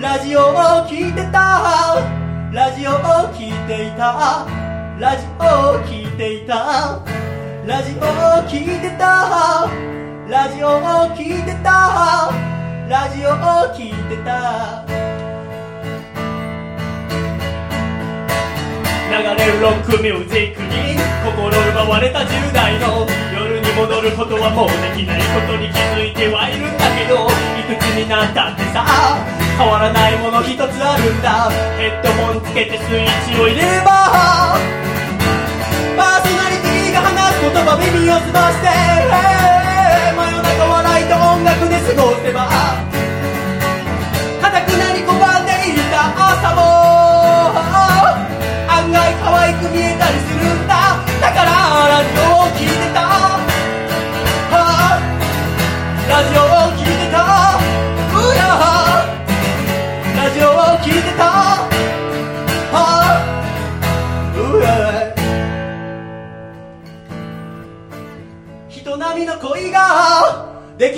[0.01, 0.53] ラジオを
[0.89, 1.95] 聞いてた
[2.53, 2.95] ラジオを
[3.35, 4.47] 聞いていた
[4.99, 7.01] ラジオを聞いていた
[7.67, 8.07] ラジオを
[8.47, 9.69] 聞いてた。
[10.29, 10.81] ラジオを
[11.17, 12.31] 聞いてた。
[12.89, 13.35] ラジオを
[13.75, 14.87] 聞いてた。
[19.11, 20.95] 流れるロックミュージックに
[21.25, 23.05] 心奪われた10代の。
[23.35, 27.27] 夜に戻ることはもうできないことに気づいてはいるんだけど。
[27.59, 28.87] いくつになったってさ
[29.59, 31.51] 変わらないもの一つあるんだ。
[31.77, 34.55] ヘッドホンつけてスイッチを入れれば。
[38.19, 38.86] 葉耳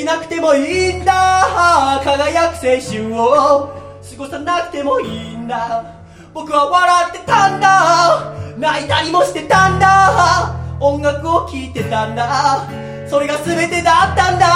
[0.08, 2.00] なくてもいいんだ。
[2.02, 3.68] 輝く青春を。
[4.00, 5.84] 過ごさなくてもいいんだ。
[6.32, 8.32] 僕は笑ってたんだ。
[8.56, 10.56] 泣いたりもしてたんだ。
[10.80, 12.64] 音楽を聴いてたんだ。
[13.06, 14.48] それが全てだったんだ。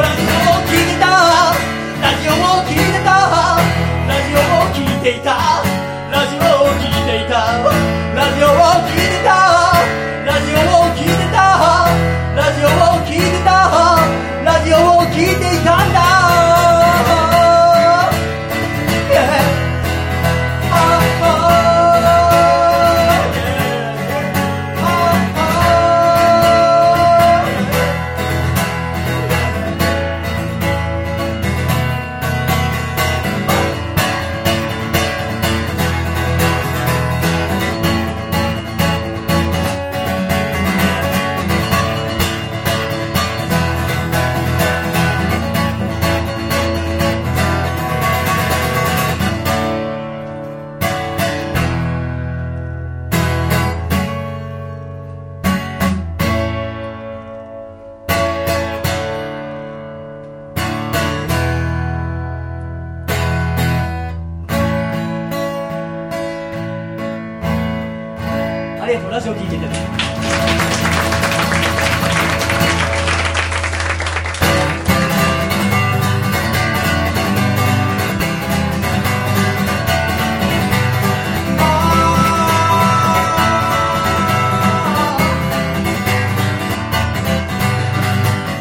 [0.00, 1.52] ラジオを聴いてた。
[2.00, 3.60] ラジオを聴いてた。
[4.08, 5.60] ラジオを聴いていた。
[6.08, 7.68] ラジオを聴いていた。
[8.16, 9.36] ラジオを聴いてた。
[10.24, 11.44] ラジオを聴いてた。
[12.32, 13.49] ラジオを聴いてた。
[14.70, 16.09] 両方聞いていたんだ。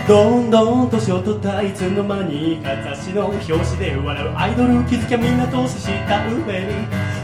[0.10, 6.74] どんどん年を取ったいつの間にか雑誌の表紙で笑うアイドル気づきゃみんな投資した上に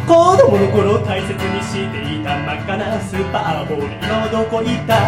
[0.06, 5.02] 子供の頃大切にしていた真っ赤なスーパーボール今はどこ行った。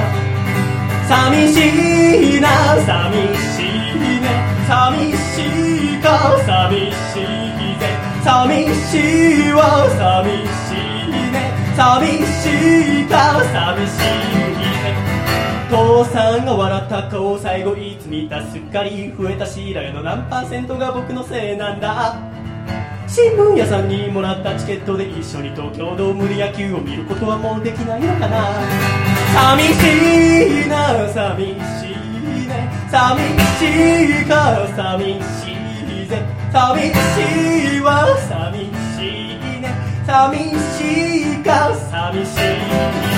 [1.05, 2.49] 寂しいな
[2.82, 3.13] 寂
[3.45, 4.25] しいね
[4.65, 5.45] 寂し
[5.99, 7.93] いか寂しいぜ
[8.25, 8.97] 寂し
[9.49, 11.53] いわ寂しいね。
[11.78, 14.46] 寂しいか寂しいね
[15.70, 22.15] 父さんが笑った顔最後いつ見たすっかり増えた白髪の何パーセントが僕のせいなんだ。
[23.07, 28.47] 新聞屋さんにもらったチケットで一緒に東京ドームで野球を見ることはもうできないのかな。
[29.33, 32.70] 寂しいな寂しいね。
[32.89, 33.21] 寂
[33.59, 35.51] しいか寂し
[36.04, 36.21] いぜ。
[36.51, 39.04] 寂しいわ寂し
[39.36, 39.75] いね。
[40.05, 40.37] 寂
[40.75, 42.28] しいか寂し
[43.13, 43.16] い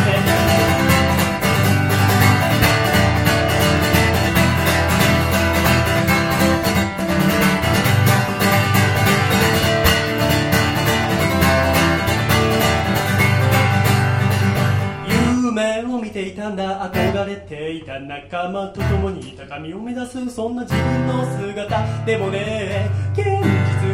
[18.32, 22.06] 仲間と共に高みを目指すそんな自分の姿。
[22.06, 23.34] でもね現実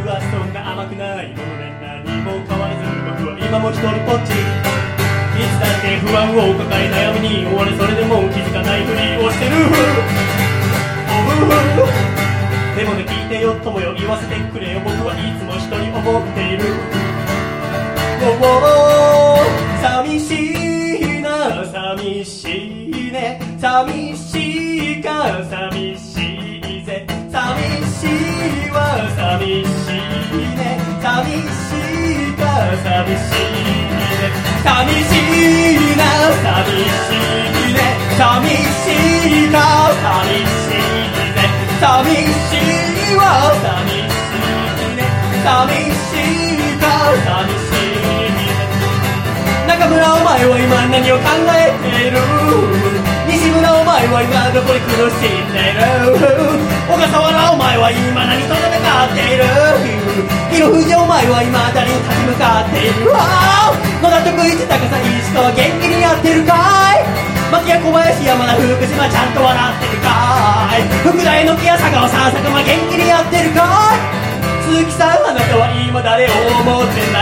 [0.03, 2.83] はそんな甘くないもので何も変わらず
[3.23, 4.35] 僕は今も一人ぼっち。
[4.35, 9.55] いつだって不安を抱え悩みに追われそれでも気づかないふりをしてる
[12.75, 14.81] でもね聞いてよ友よ言わせてくれよ。
[14.83, 16.75] 僕はいつも一人思っている。
[18.19, 18.94] おお
[23.65, 26.21] 寂しいか寂し
[26.61, 27.01] いぜ。
[27.31, 27.41] 寂
[27.97, 28.77] しいわ
[29.17, 30.77] 寂しいね。
[31.01, 31.73] 寂し
[32.13, 32.45] いか
[32.85, 33.57] 寂しい
[33.89, 34.29] ね。
[34.61, 34.69] 寂
[35.01, 35.17] し
[35.73, 36.05] いな
[36.45, 36.45] 寂
[36.77, 37.81] しいね。
[38.15, 38.93] 寂し
[39.33, 39.57] いか
[39.97, 41.49] 寂しいぜ。
[41.81, 42.53] 寂し
[43.13, 43.25] いわ
[43.65, 45.09] 寂しいね。
[45.43, 45.49] 寂
[46.05, 46.13] し
[46.53, 46.85] いか
[47.25, 48.45] 寂しいね。
[49.67, 52.21] 中村お前は今何を考えている？
[53.45, 55.85] 西村お前は今どこに苦しんでいる？
[56.89, 59.45] 小笠原お前は今何と戦っている？
[60.49, 63.13] 広藤お前は今誰に立ち向かっている？
[63.13, 66.57] あー野田徳一高さ石川元気にやってるか
[66.97, 67.05] い？
[67.53, 70.09] 牧谷小林山田福島ちゃんと笑ってるか
[70.81, 70.89] い？
[71.05, 73.61] 福大の木屋佐川さん佐久間元気にやってるか
[73.93, 74.01] い？
[74.73, 77.21] 鈴木さんあなたは今誰を思ってんだ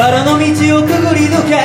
[0.00, 1.60] 茨の道をくぐり抜け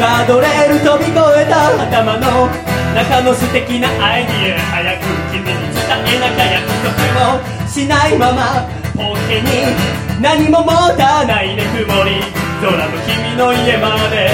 [0.00, 2.48] ガードレール飛び越えた頭の
[2.96, 8.64] 中の素敵なアイディア早く君に伝えなきゃ約束もしないまま
[8.96, 9.76] ポケに
[10.22, 12.16] 何も持たないね曇り
[12.64, 14.32] 空の君の家まで。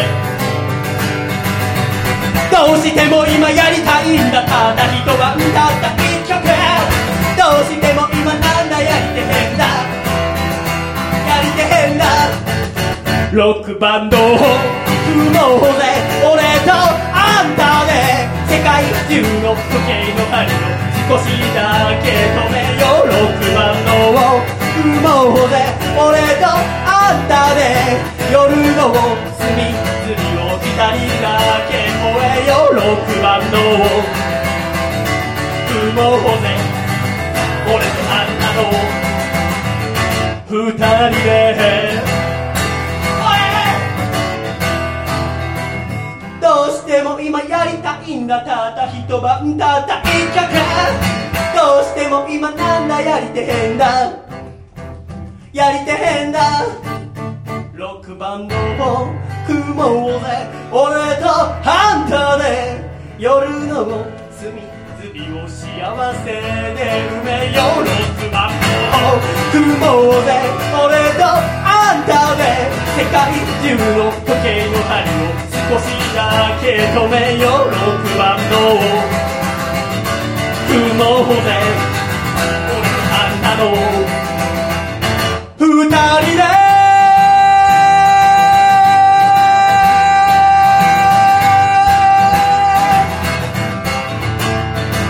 [2.46, 6.46] どうしても今やりたいんだただ一晩たった一曲
[7.34, 9.66] どうしても今なんだやりてへんだ
[11.26, 12.51] やりてへんだ
[13.32, 14.20] ロックバンドを
[15.08, 15.88] 組もうぜ
[16.20, 16.36] 俺
[16.68, 20.60] とあんたで世界中の時計の針を
[21.08, 24.44] 少しだけ止めようロックバンドを
[24.76, 25.64] 組もうぜ
[25.96, 26.52] 俺と
[26.84, 27.96] あんたで
[28.30, 28.92] 夜の
[29.40, 31.32] 隅々を二人だ
[31.72, 32.04] け越
[32.36, 33.80] えようロックバンドを
[35.72, 36.52] 組もうぜ
[37.64, 38.68] 俺とあんたの
[40.52, 42.11] 二人で
[47.02, 50.46] どうしても今やりたいんだたった一晩たった一曲
[51.56, 54.12] どうしても今なんだやりてへんだ。
[55.52, 56.38] やりてへんだ。
[57.74, 58.58] ロックバンドを
[59.46, 61.26] 組もうぜ俺と
[61.62, 62.92] ハンターで。
[63.18, 66.40] 夜の隅々を幸せで
[67.10, 67.84] 埋めよう。
[67.84, 69.20] ロックバンドを
[69.50, 70.30] 組もうぜ
[70.72, 72.42] 俺とあんたで。
[73.62, 75.82] 竜の時計の針を少し
[76.14, 78.52] だけ止めよう6番の
[80.68, 81.56] 雲で俺
[83.10, 83.62] あんなの
[85.58, 86.42] 二人で。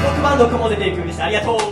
[0.05, 1.72] 6番の雲で提供でしたありがとう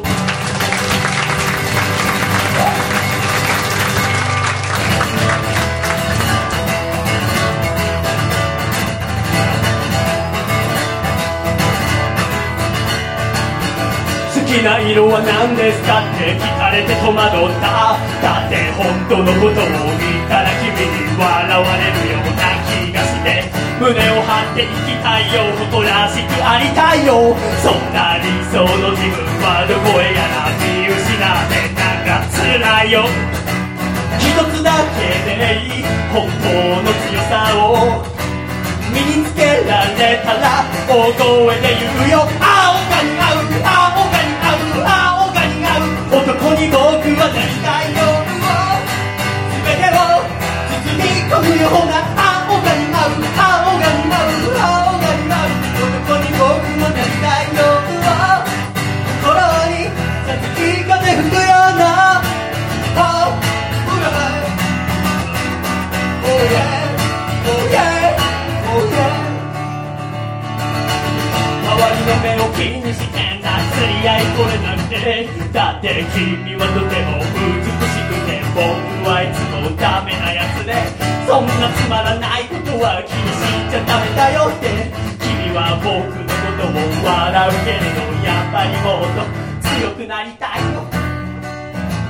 [14.51, 17.95] きな色は何ですかって聞かれて戸惑った。
[18.19, 23.47] だって本当のことを見たら君に笑われるような気がして。
[23.79, 27.31] 胸を張って生きたいよ誇らしくありたいよ。
[27.63, 33.07] そんな理想の自分はどこへやら見失ってなんか辛いよ。
[34.19, 36.51] 一つだけでいい本当
[36.83, 38.03] の強さを
[38.91, 42.27] 身につけられたら大声で言うよ。
[42.43, 43.50] 青が似合う青が似合う
[44.81, 46.79] 青が似合う男に僕
[47.17, 48.01] はなりたいよ
[49.65, 50.25] 全てを
[50.71, 56.45] 包み込むような青が似合う青が似合う青が似合う男に僕
[56.81, 57.61] はなりたいよ
[59.21, 59.37] 心
[59.71, 59.87] に
[60.27, 62.21] さつき風吹くような
[62.93, 63.31] Oh,
[66.27, 66.69] oh, yeah.
[67.47, 68.13] Oh, yeah.
[68.69, 69.19] Oh, yeah.
[71.63, 73.40] 周りの目を気にして
[73.71, 78.63] 釣り合いこれなんてだって君はとても美しくて僕
[79.07, 80.75] はいつもダメなやつで
[81.27, 84.91] そんなつまらないことは気にしちゃダメだよって。
[85.21, 86.75] 君は僕のことを
[87.05, 89.23] 笑うけれどやっぱりもっと
[89.69, 90.83] 強くなりたいの。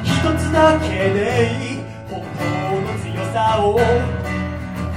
[0.04, 0.08] 一
[0.38, 2.44] つだけでいい本当
[2.80, 3.78] の強さを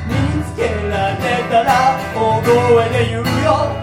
[0.08, 3.83] 身につけられたら大声で言うよ。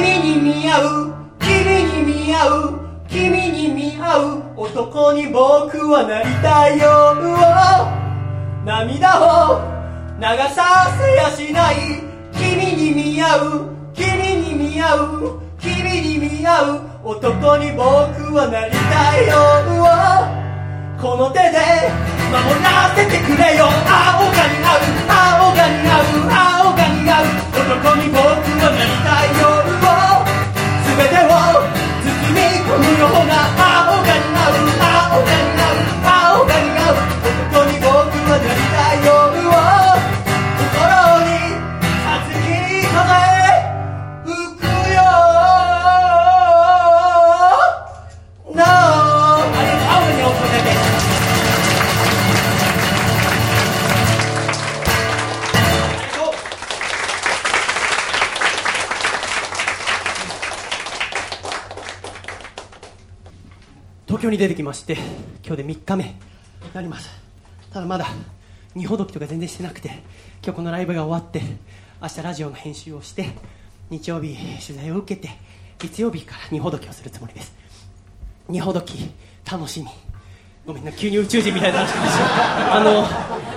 [0.00, 5.36] 君に見合う君に見合う君に見合う男に僕
[5.90, 7.14] はなりたいよ
[8.64, 9.60] 涙を
[10.18, 10.24] 流
[10.54, 11.76] させやしない
[12.32, 14.08] 君に見合う君
[14.40, 17.84] に見合う君に見合う男に僕
[18.34, 19.36] はなりたいよ
[20.98, 21.44] この手で
[22.32, 23.64] 守らせてくれよ。
[23.64, 25.00] 青が似合う。
[25.08, 26.28] 青が似合う。
[26.28, 27.50] 青が似合う。
[27.56, 29.59] 男に僕はなりたいよ
[31.00, 33.69] 全てを包み込むような
[64.30, 64.96] に出てきまして
[65.44, 66.14] 今日で3日目に
[66.72, 67.10] なります。
[67.72, 68.06] ただまだ
[68.74, 69.88] 荷ほどきとか全然してなくて
[70.42, 71.42] 今日このライブが終わって
[72.00, 73.30] 明日ラジオの編集をして
[73.90, 75.30] 日曜日取材を受けて
[75.78, 77.52] 月曜日から荷ほどきをするつもりです。
[78.48, 79.10] 荷ほどき
[79.50, 79.88] 楽しみ。
[80.64, 82.74] ごめんな急に宇宙人みたいな話しました。
[82.76, 83.06] あの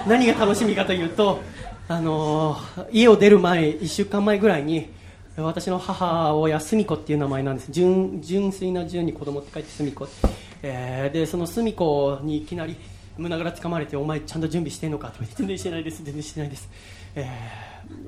[0.08, 1.42] 何が楽しみかというと
[1.88, 2.58] あの
[2.92, 4.90] 家を出る前1週間前ぐらいに
[5.36, 7.72] 私の母親すみ子っていう名前なんです。
[7.72, 10.08] 純純粋な純に子供って書いてすみ子、
[10.64, 12.76] えーでそのすみ子にいきなり
[13.18, 16.70] 胸ぐらつかまれてお前ちゃんと準備してんのかと言って全然してないです全然してないです、
[17.16, 17.30] え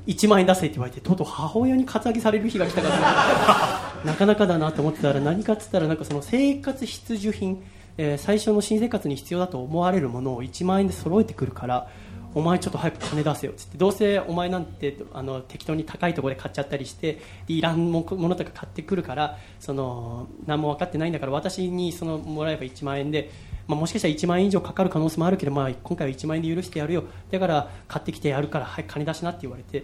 [0.08, 7.62] ー、1万円出せって言われてとうとう母親にカツアゲされる日が来たから なかなかだなと思ってたら何かっつったらなんかその生活必需品、
[7.98, 11.88] えー最初の新生活に必要だと思われるものを1万円で揃えてくるから
[12.36, 23.32] お前ちょっと早く金出せよっつってどうせお前なんてあの適当に高いところで買っちゃったりしていらんもものとか買ってくるからその何も分かってないんだから私にそのもらえば1万円で、
[23.68, 27.06] まあ、もしかしたら1万円以上かかる可能性もあるけど、まあ、今回は1万円で許してやるよ。
[27.32, 29.84] だから買ってきてやるから早く金出しなって言われて。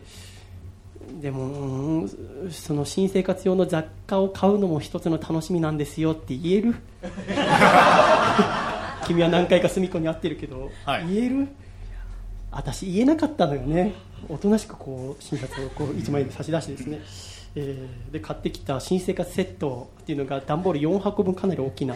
[1.21, 2.07] でも
[2.51, 6.75] その新生活用の雑貨を買うのも一つの楽しみなんですよって言える？
[9.07, 11.07] 君は何回か隅っこに会ってるけど、はい。
[11.07, 11.47] 言える？
[12.51, 13.93] 私言えなかったのよね。
[14.29, 16.99] おとなしくこう診察をこう1万円で差し出してですね、
[17.55, 21.95] えーで買ってきた新生活セットっていうのが段ボール4箱分かなり大きな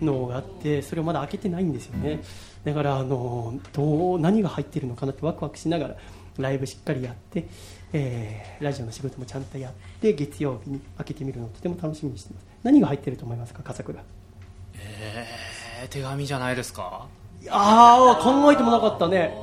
[0.00, 2.20] のがあってそれをまだ開けてないんですよね。
[2.64, 5.96] だからあのどう何が入ってるのかなってワクワクしながら
[6.38, 7.46] ライブしっかりやって、
[7.92, 12.46] えーラジオの仕事もちゃんとやって月曜日に開けてみるのをとても楽しみにしてます。
[12.62, 14.02] 何が入ってると思いますか笠倉。
[14.74, 17.06] えー、手紙じゃないですか？
[17.50, 19.34] ああ考えてもなかったね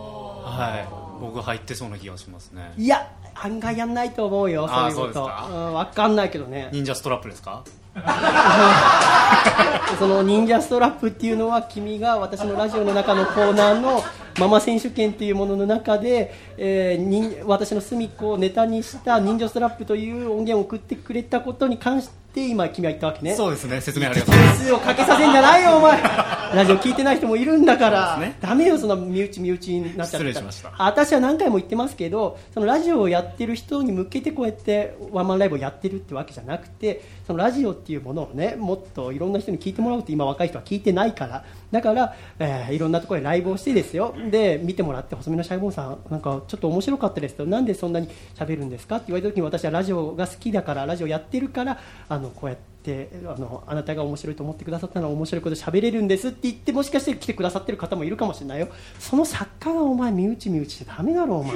[0.49, 0.87] はい。
[1.21, 2.73] 僕入ってそうな気がしますね。
[2.77, 5.27] いや案外やんないと思うよそういうこと。
[5.29, 6.69] あーそうん、分かんないけどね。
[6.71, 7.63] 忍者ストラップですか？
[9.99, 14.01] その忍者ストラップっていうのは君が私のラジオの中のコーナーの
[14.39, 23.35] ママ選手権っていうものの中で、えーに私の隅っこをネタにした忍者ストラップという音源を送ってくれたことに関して今君は言ったわけね。
[23.35, 23.81] そうですね。
[23.81, 24.35] 説明ありがとう。
[24.35, 26.01] ございます点数をかけさせんじゃないよお前。
[26.55, 28.37] ラジオ聞いてない人もいるんだから、ね。
[28.41, 30.73] ダメよその身内身内になっちゃったら失礼しました。
[30.77, 41.43] 私は何回も言ってますけどそのラジオをやってる人に向けてこうやってワンマンライブをやってるってわけじゃなくてそのラジオっていうものをねもっといろんな人に聞いてもらおうって今若い人は聞いてないから。
[41.71, 47.45] だから、えーいろんなところでライブをしてですよで見てもらって細身のシャイボーンさんなんかちょっと面白かったですと。
[47.45, 58.69] なんでそんなに喋るんですかって言われた時に私はラジオが好きだからラジオやってるからあのこうやってあのあなたが面白いと思ってくださったら面白いこと喋れるんですって言ってもしかして来てくださってる方もいるかもしれないよ。
[58.99, 61.51] その作家がお前身内身内じゃダメだろお前。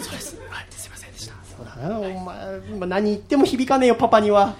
[0.00, 4.54] そうですはいすいませんでしたそうだなお前、何言っても響かねえよパパには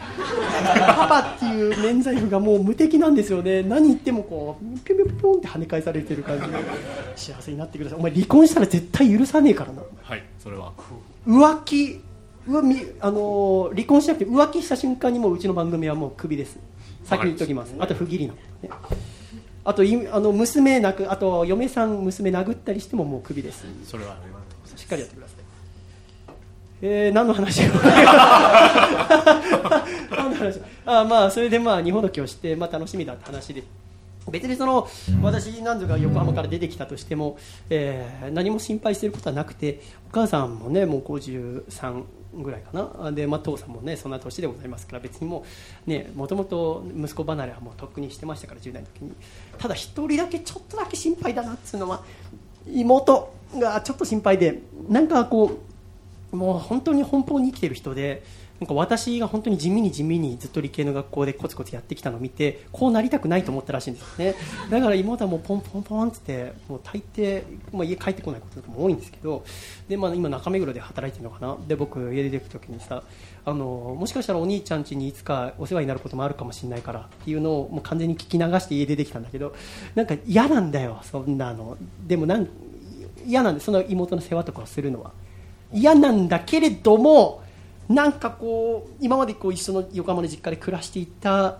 [0.67, 3.63] パパっていう免罪符がもう無敵なんですよね。
[3.63, 6.53] 何言ってもこうピョピョピョピョンって跳ね返されてる感じで。
[7.17, 7.99] 幸せになってください。
[7.99, 9.83] お前離婚したら絶対許さねえからな。
[10.03, 10.73] はいそれは。
[11.27, 12.01] 浮気
[12.47, 16.59] うわみあのー離婚しなくて浮気した瞬間にもううちの番組はもうクビです。
[17.05, 17.75] 先に言っときます。
[17.79, 18.35] あと不義理な。
[18.35, 18.75] ことね。
[19.65, 23.65] あといあの娘なくあと嫁さん娘殴ったりしてももうクビです。
[23.85, 24.17] それは
[24.77, 25.37] しっかりやってください。
[26.83, 27.71] えー、何の話を？
[30.37, 30.61] 話。
[30.87, 33.63] あまあそれでまあ日本時をして、まあ、楽しみだって話で。
[34.31, 34.89] 別にその
[35.23, 37.39] 私何度か横浜から出てきたとしても、
[37.71, 39.81] えー何も心配してることはなくて
[40.11, 42.03] お母さんもねもう53
[42.43, 43.13] ぐらいかな。
[43.13, 45.45] で、まあ、父さんもねそんな年でございますから別にも
[45.87, 49.13] うねもともと息子離れはもうとっくにしてましたから10代の時に。
[49.59, 52.03] ただ一人だけちょっとだけ心配だなっつうのは
[52.69, 55.59] 妹がちょっと心配でなんかこ
[56.33, 58.23] うもう本当に奔放に生きてる人で
[58.61, 64.35] なんか私が本当に地味に地味にずっと理系の学校でコツコツやってきたのを見てこうなりたくないと思ったらしいんですね。
[64.71, 67.43] だから妹はもうポンポンポンっつってもう大抵、
[67.73, 69.45] まあ、家帰ってこないこととかも多いんですけど
[69.89, 71.57] で、まあ、今中目黒で働いてるのかな。
[71.67, 73.03] で僕家出てく時にさ
[73.45, 79.55] あのもしかしたらお兄ちゃん家にいつかお世話になることもあるかもしれないからっていうのをもう完全に聞き流して家出てきたんだけど
[79.95, 81.77] なんか嫌なんだよそんなの。
[82.07, 82.49] でもなん
[83.27, 85.13] 嫌なんでその妹の世話とかをするのは。
[85.73, 87.43] 嫌なんだけれども
[87.89, 91.59] なんかこう今までこう一緒の横浜の実家で暮らしていた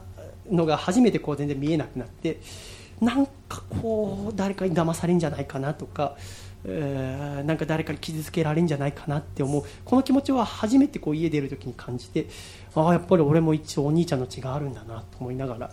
[0.51, 2.41] のが初めてこう全然見えなくなって
[3.01, 6.17] なんかこう誰かに騙されるんじゃないかなとか、
[6.65, 9.65] えーなんか誰かに傷つけられるんじゃないかなって思う。
[9.85, 12.27] この気持ちは初めてこう家出る時に感じて
[12.75, 15.71] ああやっぱり俺も一応お兄ちゃんの血があるんだなと思いながら、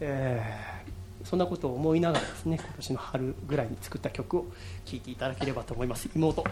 [0.00, 0.84] えー
[1.24, 4.46] そんなことを思いながらですね今年の春ぐらいに作った曲を
[4.84, 6.10] 聴いていただければと思います。
[6.14, 6.44] 妹。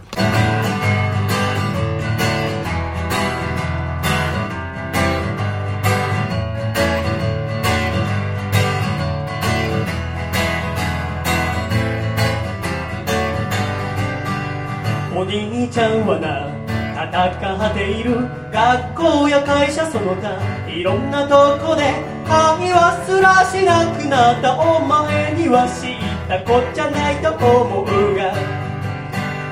[15.23, 16.51] お兄ちゃんはな
[16.99, 20.35] 戦っている学校や会社その他
[20.66, 21.94] いろんなとこで
[22.27, 28.35] 会話すらしなくなったお前には知ったこっちゃないと思うが。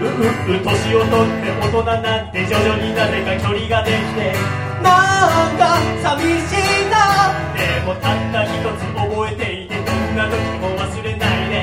[0.03, 4.35] ううう年を取って大人になって徐々になぜか距離ができて
[4.83, 7.31] なんか寂しいな。
[7.55, 11.63] でもたった一つ覚えていてどんな時も忘れないで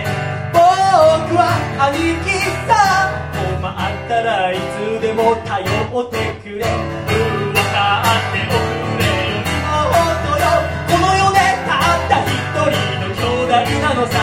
[0.96, 1.60] 僕は
[1.92, 2.40] 兄貴
[2.72, 3.27] さ。
[3.68, 6.64] 困ったらいつでも頼ってくれ。
[6.64, 9.04] うん分かっておくれ。
[9.04, 10.48] よ妹よ。
[10.88, 11.36] この世で
[11.68, 12.32] たった一
[12.64, 14.16] 人の兄弟なのさ。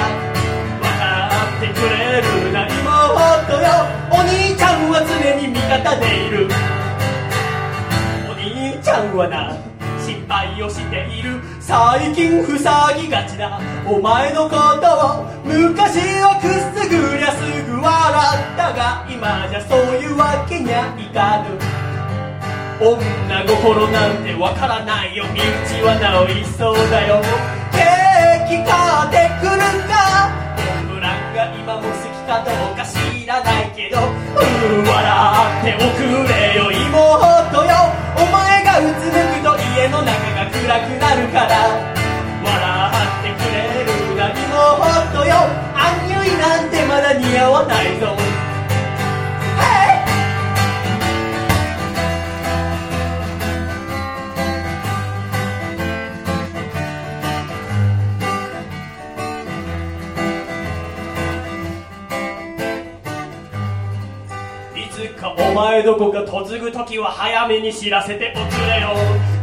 [0.80, 1.04] 分か
[1.58, 1.92] ってくれ
[2.22, 3.68] るな妹よ。
[4.10, 6.48] お兄ちゃんは常に味方でいる。
[8.26, 9.54] お兄ちゃんはな
[10.00, 11.38] 心配をしている。
[11.66, 13.58] 最近塞ぎがちだ。
[13.86, 14.52] お前のこ
[14.84, 21.56] とを昔はくすぐりゃすぐ笑ったが今じゃそういうわけにはいかぬ。
[22.84, 22.92] 女
[23.48, 25.24] 心なんてわからないよ。
[25.32, 25.96] 身内は
[26.28, 27.24] 治りそうだよ。
[27.72, 29.56] ケーキ買ってくる
[29.88, 30.28] か
[30.84, 34.04] モンブランが今も好きかどうか知らないけど。
[34.04, 36.92] うん笑っておくれよ妹
[37.64, 37.88] よ。
[38.20, 40.60] お前がうつむくと家の中が暗く
[41.00, 41.50] なるから
[42.44, 42.54] 笑
[43.18, 45.34] ってくれるな妹よ
[45.74, 48.16] アンニュイなんてまだ似合わないぞ
[65.36, 69.33] 「お前どこか嫁ぐ時は早めに知らせておくれよ。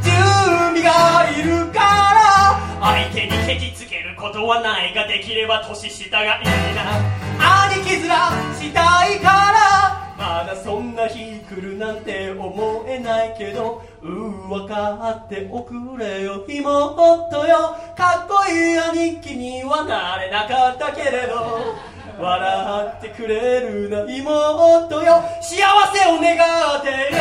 [0.81, 2.59] がいるから。
[2.81, 6.45] 相手にケチつけることはないができれば年下がいい
[6.75, 7.71] な。
[7.73, 8.09] 兄貴面
[8.55, 10.01] したいから。
[10.17, 13.83] まだそんな日来るなんて思えないけど。
[14.01, 16.43] うー分かっておくれよ。
[16.47, 17.75] 妹よ。
[17.95, 21.75] かっこいい兄貴にはなれなかったけれど
[22.21, 25.23] 笑ってくれるな妹よ。
[25.41, 27.17] 幸せを願ってる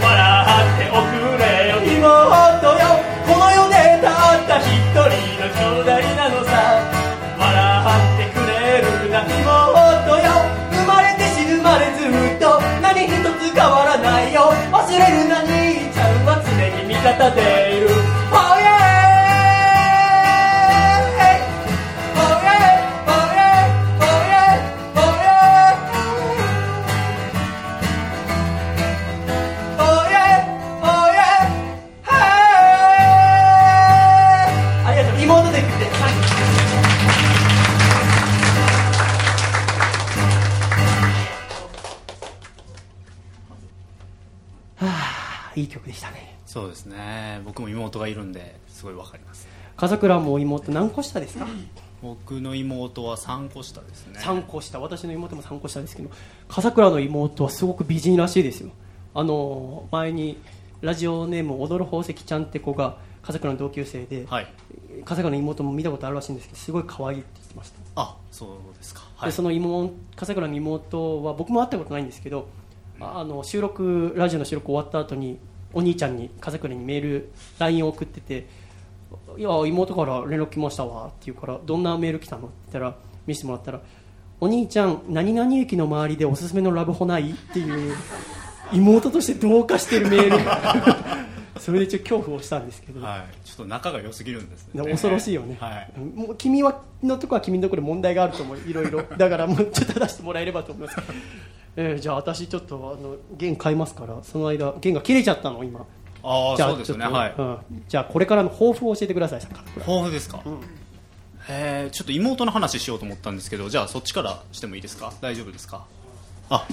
[0.00, 1.76] 笑っておくれよ。
[1.84, 2.00] 妹
[2.80, 2.96] よ。
[3.28, 4.08] この世でた
[4.40, 5.04] った一人
[5.36, 6.80] の兄弟なのさ
[7.38, 10.32] 笑ってくれるな妹よ。
[10.72, 14.50] 生まれて死ぬまでずっと何一つ変わらないよ。
[14.72, 16.48] 忘れるな兄ちゃんは常
[16.82, 17.97] に味方でいる
[46.58, 47.40] そうですね。
[47.44, 51.46] 僕も妹がいるんですごいわかります風倉も妹何個下ですか？
[52.02, 54.18] 僕の妹は3個下ですね。
[54.18, 54.80] 3個下。
[54.80, 56.10] 私の妹も3個下ですけど
[56.48, 58.70] 笠倉の妹はすごく美人らしいですよ。
[59.14, 60.38] あの前に
[60.80, 64.52] ラジオネーム踊る宝石ちゃんって子が笠倉の同級生で、はい。
[65.04, 69.02] 笠倉の妹も見たことあるらしいんですけどすごい可愛いって言ってました、あそうですか。
[69.16, 69.30] はい。
[69.30, 72.48] でその妹笠倉の妹は僕も会ったことないんですけど
[73.00, 75.38] あの収録ラジオの収録終わった後に
[75.72, 78.46] お兄ちゃんに笠倉にメール LINE を送ってて
[79.36, 82.96] 「いや妹から連絡来ましたわ」って言うから「どんなメール来たの?」って言ったら
[83.26, 83.80] 見せてもらったら
[84.40, 87.94] 「お兄ちゃん何々駅の周りでおすすめのラブホない?」っていう
[88.72, 90.38] 妹として同化してるメール。
[91.58, 93.46] それでちょっと恐怖をしたんですけど、はい。
[93.46, 94.82] ちょっと仲が良すぎるんですね。
[94.84, 95.92] 恐ろしいよね、はい。
[95.98, 98.58] もう君はのとこは君のところで問題があると思う。
[98.66, 99.02] いろいろ。
[99.02, 101.00] だからもうちょっと出してもらえればと思います、
[101.80, 105.86] えーじゃあ私ちょっとあの弦買いますからその間弦が切れちゃったの今。
[106.24, 107.06] ああじゃあそうですよね。
[107.06, 107.34] はい。
[107.38, 107.58] うん。
[107.88, 110.42] じゃあこれからの抱負を教えてください坂倉豊富ですか、
[111.48, 115.12] へえちょっと妹の話しようと思ったんですけどじゃあそっちからしてもいいですか？
[115.20, 115.86] 大丈夫ですか？
[116.50, 116.66] あ。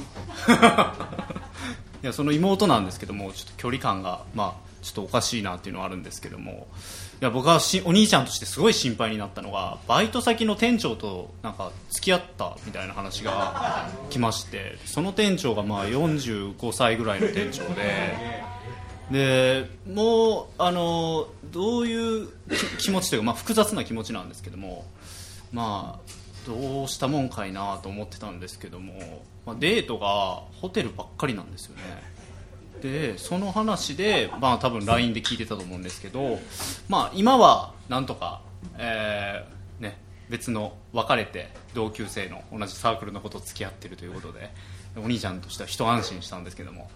[2.01, 6.67] いやその妹なんですけどもちょっと距離感がまあちょっとおかしいなっていうのはあるんですけども。
[7.21, 18.43] いや僕はお兄ちゃんとしてすごい心配になったのがバイト先の店長となんか付き合ったみたいな話が来ましてその店長がまあ45歳ぐらいの店長で
[19.09, 22.27] でもうあのどういう
[22.79, 24.85] 気持ちというか、まあ、複雑な気持ちなんですけども
[25.53, 26.11] まあ
[26.45, 32.14] どうしたもんかいなと思ってたんですけども、まあ、デートがホテルばっかりなんですよね。
[32.85, 36.39] でその話で、まあ、多分 LINE で聞いてたと思うんですけど、
[36.87, 38.41] まあ、今はなんとか、
[38.77, 39.97] えーね、
[40.29, 44.51] 別の別れて同級生の同じサークルの子と付き合ってるということで
[44.97, 46.89] お兄ちゃんとしては一安心したんですけども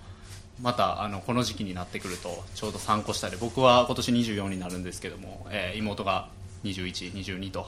[0.62, 6.30] またあのこの時期になってくるとちょうど3個下で僕は今年24になるんですけども、えー妹が
[6.64, 7.68] 21、22と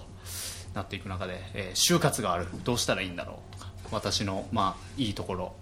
[0.74, 2.48] なっていく中で、えー就活がある。
[2.66, 5.54] どうしたらいいんだろうとか私の、まあ、いいところ、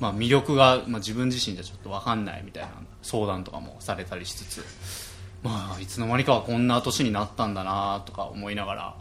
[0.00, 2.70] まあ、魅力が、まあ、自分自身じゃちょっと分かんないみたいな
[3.02, 4.64] 相談とかもされたりしつつ、
[5.42, 8.96] まあ、いつの間にかはこんな年になったんだなとか思いながら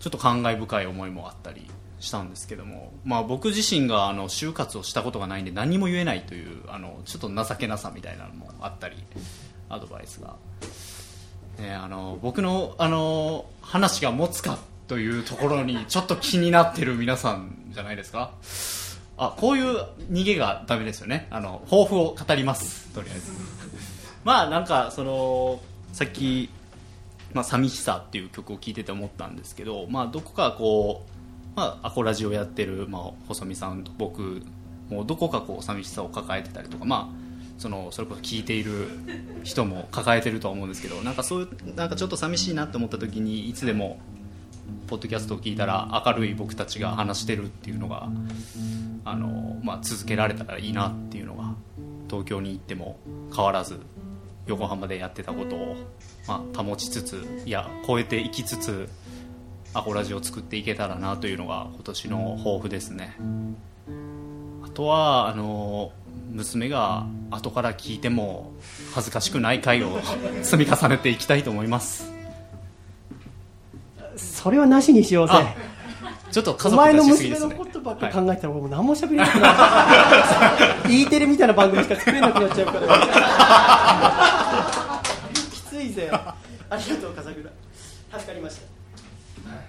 [0.00, 1.66] ちょっと感慨深い思いもあったり
[2.00, 8.96] したんですけども、まあ、僕自身があの就活をしたことがないんで何も言えないというあのちょっと情けなさみたいなのもあったり
[9.68, 10.36] アドバイスが、
[11.58, 14.58] ね、あの僕のあの話が持つか
[14.88, 18.32] というところにちょっと気になってる皆さんじゃないですか？
[19.26, 21.26] あこういう逃げがダメですよね。
[21.30, 22.88] あの抱負を語ります。
[22.92, 23.32] とりあえず。
[24.24, 25.60] まあなんかその
[25.92, 26.48] さっき
[27.34, 31.02] まあ、寂しさっていう曲を聴いてて思ったんですけど、まあ、どこかこ
[31.54, 34.42] う、まあ、アコラジオやってる、まあ、細見さんと僕
[34.90, 38.88] もどこかこう寂しさを抱えてたりとか、まあ、そのそれこそ聴いている
[39.44, 43.98] 人も抱えてるとは思うんですけどなんかそういうなんかちょっと寂しいなって思った時にいつでも
[44.86, 48.08] ポッドキャストを聞いたら明るい僕たちが話してるっていうのが
[49.04, 51.54] あの、まあ、続けられたらいいなっていうのが
[52.08, 52.98] 東京に行っても
[53.34, 53.80] 変わらず
[54.46, 55.76] 横浜でやってたことを、
[56.26, 58.88] まあ、保ちつついや超えていきつつ
[59.74, 63.16] アコラジを作っていけたらなというのが今年の抱負ですね。
[64.62, 65.92] あとはあの
[66.30, 68.52] 娘が後から聞いても
[68.94, 69.98] 恥ずかしくない回を
[70.42, 72.11] 積み重ねていきたいと思います。
[74.16, 75.34] それはなしにしようぜ。
[75.34, 75.54] あ
[76.30, 77.48] ちょっと家族お前の出しすぎですね。
[77.48, 80.90] 娘のことばっかり考えたら、もう何も喋れなくなっちゃう。
[80.90, 82.88] E テレみたいな番組しか作れなくなっちゃうから。
[85.50, 86.08] きついぜ。
[86.10, 86.34] あ
[86.76, 87.50] りがとう笠倉。
[88.12, 88.62] 助かりました。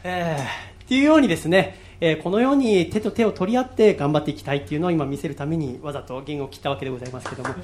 [0.06, 0.44] えー、
[0.86, 7.50] っていうようにですね、えーこのように手と手を取り合って頑張っていきたいっていうのを今見せるためにわざと言語を切ったわけでございますけども。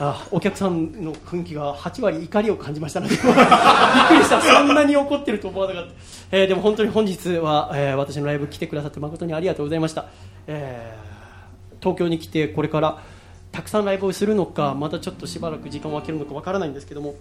[0.00, 4.40] あお客さんの雰囲気が8割怒りを感じましたのでびっくりした。
[4.40, 5.92] そんなに怒ってると思わなかった、
[6.32, 10.06] えーでも本当に本日は、えー私のライブ来てくださって誠にありがとうございました、
[10.46, 13.02] えー東京に来てこれから
[13.50, 17.14] たくさんライブをするのかまたちょっとしばらく時間を空けるのかわからないんですけども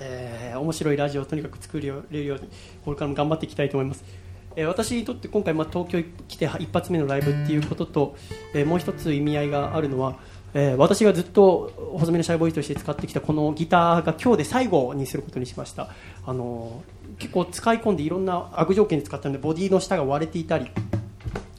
[0.00, 2.48] えー面白いラジオをとにかく作れるように
[2.84, 4.04] これからも頑張っていきたいと思います、
[4.56, 8.16] え私にとって今回、ま、東京に来て一発目のライブっていうことと、
[8.54, 10.16] えもう1つ意味合いがあるのは、
[10.54, 15.88] え私がずっと細身のシャイボーイとして使ってきたこのギターが今日で最後にすることにしました。
[16.26, 16.82] あの
[17.18, 20.70] 結構使い込んでいろんな悪条件で使ったのでボディの下が割れていたり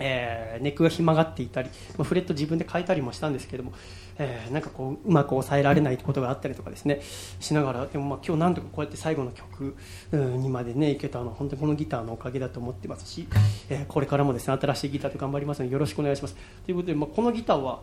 [0.06, 3.74] えーネックがひん曲がっていたり、まあ、フレット自分で変えたりもしたんですけども、
[4.18, 7.02] えーなんかこううまく抑えられないことがあったりとかですね
[7.40, 9.76] しながらでもまあ今日なんとかこうやって最後の曲
[10.12, 13.28] にまでねいけたのは本当にこのギターのおかげだと思ってますし、
[13.70, 16.36] えーこれからもですね新しいギターで頑張りますのでよろしくお願いします。
[16.66, 17.82] ということで、まあ、このギターは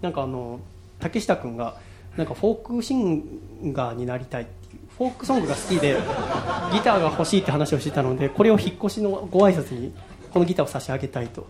[0.00, 0.60] なんかあの
[1.00, 1.76] 竹下君が
[2.16, 4.46] なんかフォークシンガーになりたい
[4.98, 5.96] フォークソングが好きで
[6.72, 9.94] ギターが欲しいって話をしてたのでこれを引っ越しのご挨拶に
[10.32, 11.46] このギターを差し上げたいと、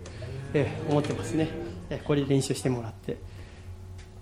[0.55, 1.49] え思ってますね、
[1.91, 3.17] えこれ練習してもらって。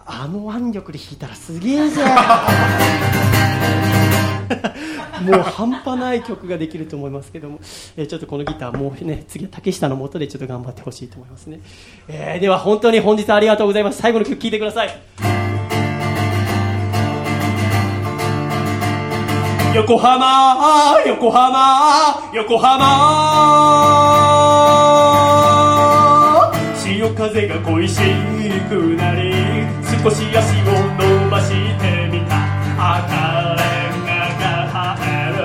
[0.09, 2.01] あの腕力で弾いたらすげえぜ
[5.23, 7.59] もう半端ない曲ができると思いますけども、
[7.97, 11.59] えちょっとこのギターもうね次は竹下のもとでちょっと頑張ってほしいと思いますね、
[12.07, 14.01] えーでは本当に本日ありがとうございます。
[14.01, 15.36] 最後の曲聴いてください。
[19.77, 22.81] 横浜横浜横浜。
[26.75, 28.01] 潮風が恋し
[28.71, 29.35] くなり
[30.03, 32.33] 少し足を伸ばしてみた。
[32.79, 33.05] 赤
[33.59, 33.61] レ
[33.93, 34.09] ンガ
[34.41, 35.45] が生える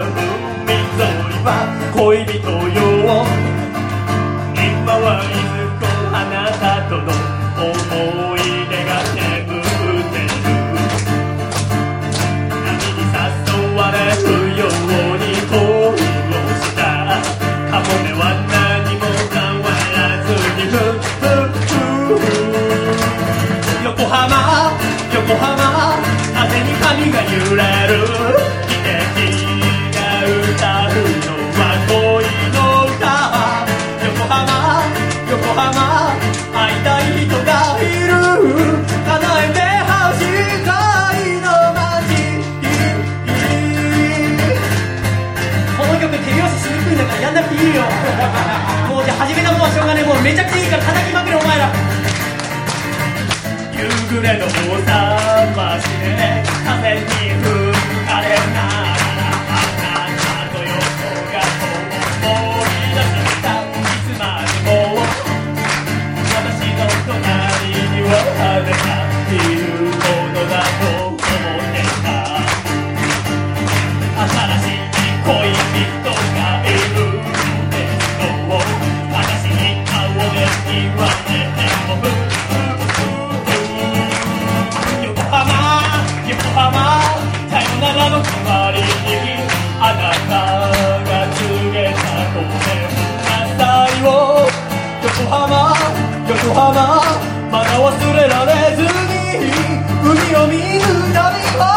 [0.64, 1.48] 海沿いは
[1.94, 2.80] 恋人よ。
[4.56, 5.84] 今はいずこ
[6.16, 7.12] あなたとの
[47.61, 47.83] いよ。
[48.89, 50.05] もうじゃあ始めたもんはしょうがねえ。
[50.05, 51.69] もうめちゃくちゃいいから叩きまくれお前ら。
[53.77, 54.49] 夕暮れの大
[54.81, 57.60] 桟橋で風に吹く
[96.72, 97.03] 横浜
[97.52, 98.88] まだ忘れられずに
[100.02, 100.80] 海を見る
[101.14, 101.68] たび思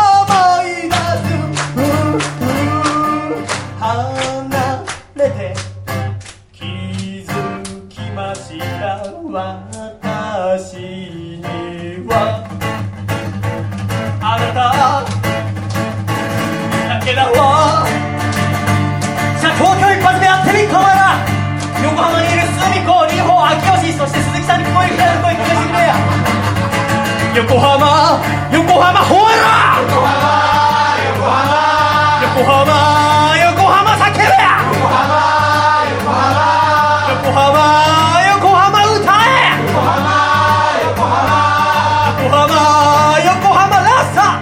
[0.63, 1.27] い出す
[1.75, 1.83] うん
[2.15, 3.43] うん
[3.81, 3.83] 離
[5.17, 5.41] れて
[6.53, 6.63] 気
[7.27, 7.29] づ
[7.89, 9.03] きました。
[10.47, 11.43] 私に
[12.07, 12.13] は。
[14.21, 14.63] あなた。
[16.89, 17.85] だけだわ
[19.41, 21.03] じゃあ東京一発目やってみっかお前ら
[21.83, 23.34] 横浜にいる隅子里穂秋
[27.35, 30.23] 横浜横浜ほら横浜
[31.03, 31.59] 横浜
[32.23, 32.71] 横浜
[33.43, 35.19] 横浜叫べ横浜
[35.91, 36.15] 横
[37.35, 37.59] 浜
[38.31, 40.15] 横浜横浜歌え横浜
[40.87, 41.35] 横浜
[42.07, 42.63] 横浜
[43.19, 44.39] 横浜ラッサ！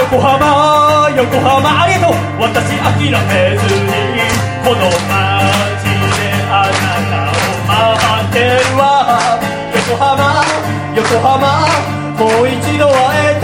[0.00, 2.18] 横浜横浜横浜ありがとう。
[2.42, 3.86] 私諦めずに
[4.64, 5.86] この街
[6.18, 6.74] であな
[7.06, 7.14] た
[7.86, 8.95] を待ってるわ。
[11.12, 11.68] 横浜
[12.18, 13.35] もう一度会える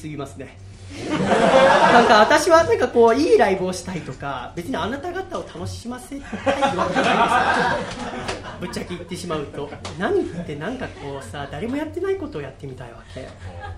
[0.00, 0.56] すぎますね。
[1.08, 8.50] なんか私はなんかこういいライブをしたいとか別にあなた方を楽しませたいわけじゃないですよ。
[8.60, 9.70] ぶっちゃけ言ってしまうと。
[9.98, 13.28] 何ってなんかこうさ誰もやってないことをやってみたいわけ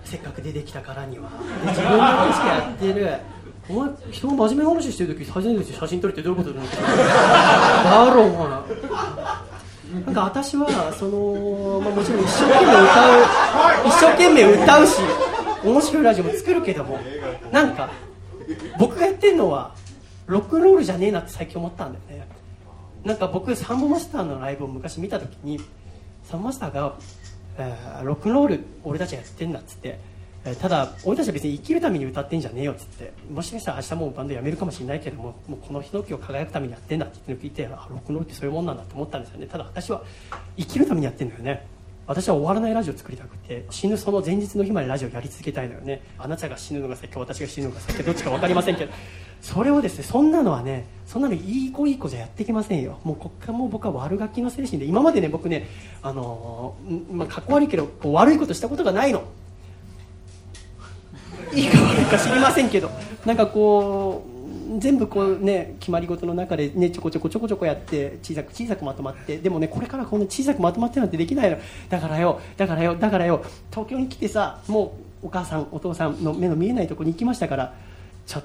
[0.03, 1.29] せっかく出てきたからには。
[1.67, 3.17] 自分の話でやってる。
[3.69, 8.49] お前人が真面目な話してる時初めて写真撮るってどういうことだろうだろうお前
[10.05, 10.67] なんか私は
[10.99, 13.23] その、まあ、もちろん一生懸命歌う
[13.87, 15.22] 一生懸命歌うし。
[15.63, 16.99] 面白いラジオも作るけども
[17.51, 17.91] なんか
[18.77, 19.73] 僕がやってるのは
[20.27, 22.27] ロックンロールじゃねえなって最近思ったんだよね。
[23.03, 25.59] なんか僕サンボマスターのライブを昔見た時に
[26.23, 26.95] サンボマスターが、
[27.57, 29.99] えーロックンロール俺たちがやってんだっつって、
[30.45, 39.47] えーただ俺たちは別に生きるために歌ってんじゃねえよっつってもしかしたら明日もバンド辞めるかもしれないけどももうこのヒノキを輝くためにやってんだって言って聞いてロックンロールってそういうもんなんだって思ったんですよね。
[39.47, 40.03] ただ私は
[40.57, 41.65] 生きるためにやってんだよね。
[42.05, 46.01] 私は終わらないラジオを作りたくて死ぬその前日の日までラジオやり続けたいのよね。
[46.17, 48.91] あなたが死ぬのが先か私が死ぬのが先かどっちか分かりませんけど。
[49.41, 52.99] それをですねそんなのはねそんなのいい子いい子じゃやっていけませんよ。
[53.03, 55.67] もうこっからもう僕は悪ガキの精神で今までね僕ね
[56.01, 59.23] あのーんまあかっこ悪いけど悪いことしたことがないの。
[61.53, 62.89] いいか悪いか知りませんけど。
[63.25, 64.32] なんかこう
[64.79, 71.57] 全部こうね決まり事の中でねちょこちょこちょこちょこやって小さく小さくまとまってでもねこれからこんな小さくまとまってなんてできないの。
[71.89, 73.43] だからよだからよだからよ。
[73.71, 77.73] 東京に来てさもうお母さんお父さんの目の見えないとこに行きましたから
[78.25, 78.43] ちょっ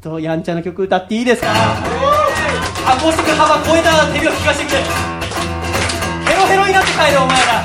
[0.00, 1.48] とやんちゃな曲歌っていいですか？
[1.50, 4.78] アコースティック幅超えた手を聞かせてくれ。
[4.82, 7.64] ヘロヘロになって帰るお前ら。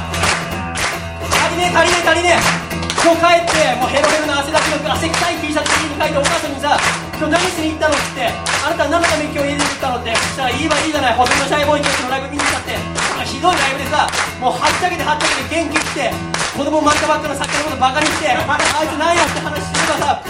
[1.29, 2.69] 足りねえ足りねえ足りねえ。
[3.01, 6.77] 今日帰ってもうヘロヘロな汗だくの汗臭い T シャツに書いてお母さんにさ
[7.19, 8.31] 今日何しに行ったのって
[8.63, 11.19] あなた何のために今日家出て行ったのってそしたらいいわいいじゃない。
[11.19, 12.79] ホテルのシャイボーイ教室のライブ見に行ったって。
[13.27, 14.07] ひどいライブでさ
[14.39, 16.15] もうはっちゃけてはっちゃけて元気来て
[16.55, 20.23] 子供生まれたばっかの作家のことバカにしてあいつ何やって話すればさ。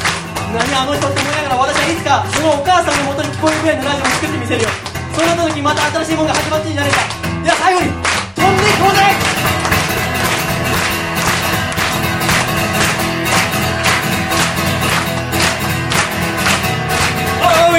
[0.50, 2.26] 何あの人って思いながら私はいつか。
[2.34, 4.74] そのお母さんの元に聞こえるぐらいのラジオを作ってみせるよ。
[5.14, 7.06] そうなった時また新しいものが始まってんじゃねえか。
[7.46, 7.94] では最後に
[8.34, 9.69] 飛んでいこうぜ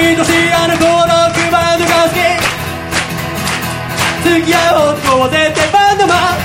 [0.01, 2.17] 愛しいあの子のクバンドが好き
[4.23, 4.57] 付き合
[4.89, 6.41] おうこうぜってバンドマン。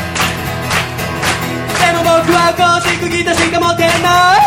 [1.81, 4.45] でも僕はアコースティックギターしか持ってない。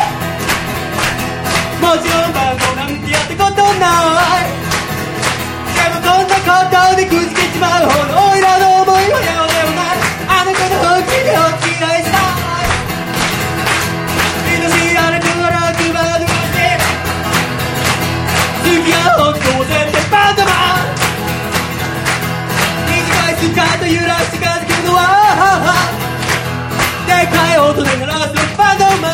[1.82, 3.90] もちろんバンドなんてやったことな
[4.46, 4.54] い。
[5.74, 10.06] でもこんなことでくじけちまうほどおいらの思いはようでもない。
[10.30, 11.99] あの子の君を嫌いしたい。
[27.70, 29.14] 音で鳴らすバンドマ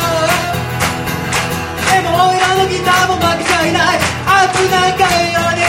[1.92, 3.98] でもオイラのギターも負けちゃいない。
[4.24, 5.60] アップなんかように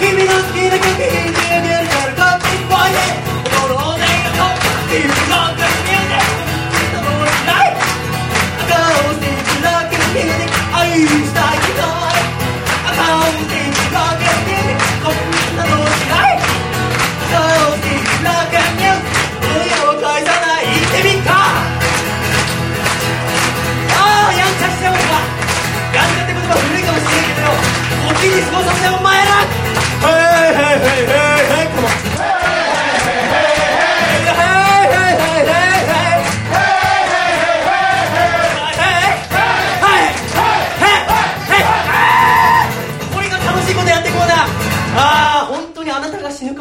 [0.00, 1.25] 君の好きな曲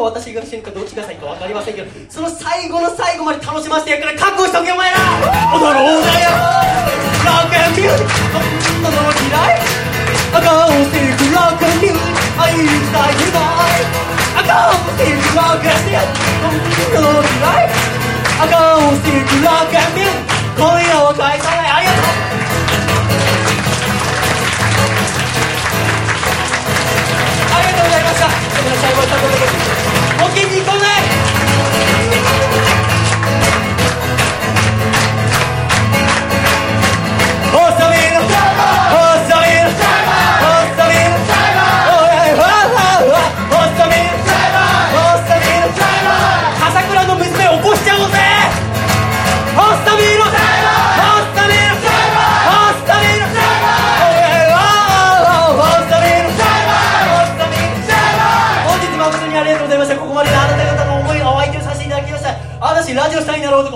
[0.06, 4.98] 私が死ぬかどっちが先か分かりませんけどその最後の最後まで楽しませてやるから覚悟しとけお前ら
[5.52, 6.30] 踊ろうぜよ
[7.26, 8.40] ロックンミュージックこ
[8.80, 9.60] んなの嫌い
[10.32, 13.40] 赤をしていくロックンミュージック愛したいけど
[14.40, 17.32] 赤をしていくロックンミュージックこんなの嫌
[17.64, 17.72] い
[18.44, 21.65] 赤をしていくロックンミュージック今夜は返さない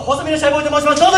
[0.10, 1.09] 細身のシャイボーイと申します。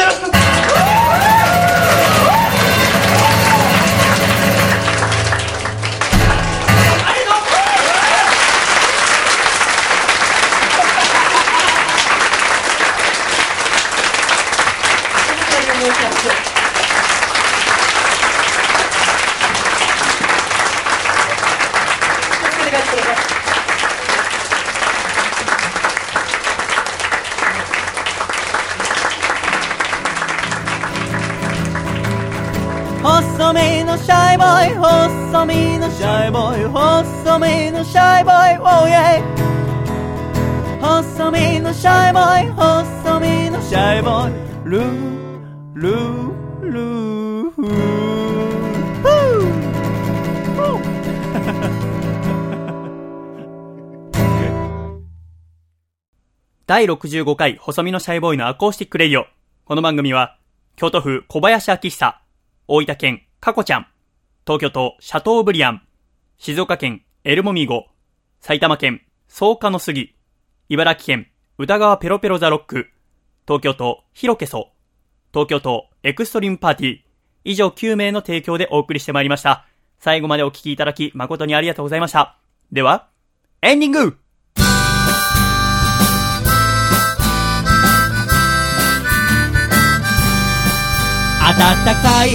[56.81, 59.27] 第65回細身のシャイボーイのアコースティックレディオ。
[59.65, 60.39] この番組は、
[60.75, 62.21] 京都府小林明久、
[62.67, 63.87] 大分県かこちゃん、
[64.47, 65.83] 東京都シャトーブリアン、
[66.39, 67.85] 静岡県エルモミゴ、
[68.39, 70.15] 埼玉県草加の杉、
[70.69, 71.27] 茨城県
[71.59, 72.87] 歌川ペロペロザロック、
[73.45, 74.71] 東京都ヒロケソ、
[75.31, 76.99] 東京都エクストリームパーティー、
[77.43, 79.67] 以上9名の提供でお送りしてまいりました。
[79.99, 82.39] 最後までお聞きいただき誠にありがとうございました。
[82.71, 83.07] では、
[83.61, 84.17] エンディング
[91.57, 92.29] 暖かい。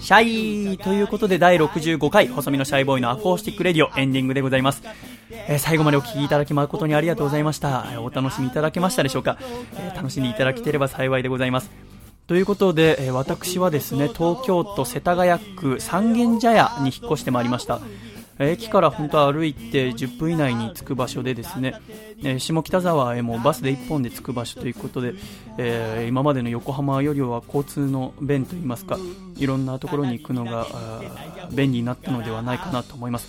[0.00, 4.82] シャイということで第65回細身のシャイボーイのアコースティックレディオエンディングでございます、
[5.30, 7.86] えー最後までお聴きいただき誠にありがとうございました。
[7.92, 9.36] えお楽しみいただけましたでしょうか、
[9.74, 11.70] えー楽しんでいただけてれば幸いでございます。
[12.26, 17.80] ということで、え私はですね東京都世田谷区三軒茶屋に引っ越してまいりました。
[18.40, 21.74] 駅から本当は歩いて10分以内に着く場所でですね、
[22.24, 25.14] え下北沢へもバスで1本で着く場所ということで、
[25.58, 28.98] え今までの横浜よりは交通の便といいますか
[29.36, 30.66] いろんなところに行くのが
[31.50, 33.28] 便利になったのではないかなと思います。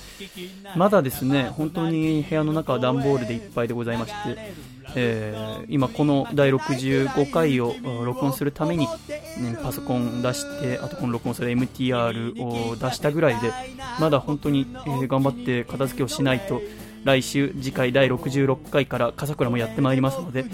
[0.76, 4.54] まだですね本当に部屋の中は段ボールでいっぱいでございまして、
[4.95, 7.73] えー今この第65回を
[8.03, 13.51] 録音するために、ねパソコン出してあとこの録音する MTR を出したぐらいで
[13.99, 16.61] まだ本当に、えー頑張って片付けをしないと
[17.03, 20.45] 来週次回第66回から笠倉もやってまいりますので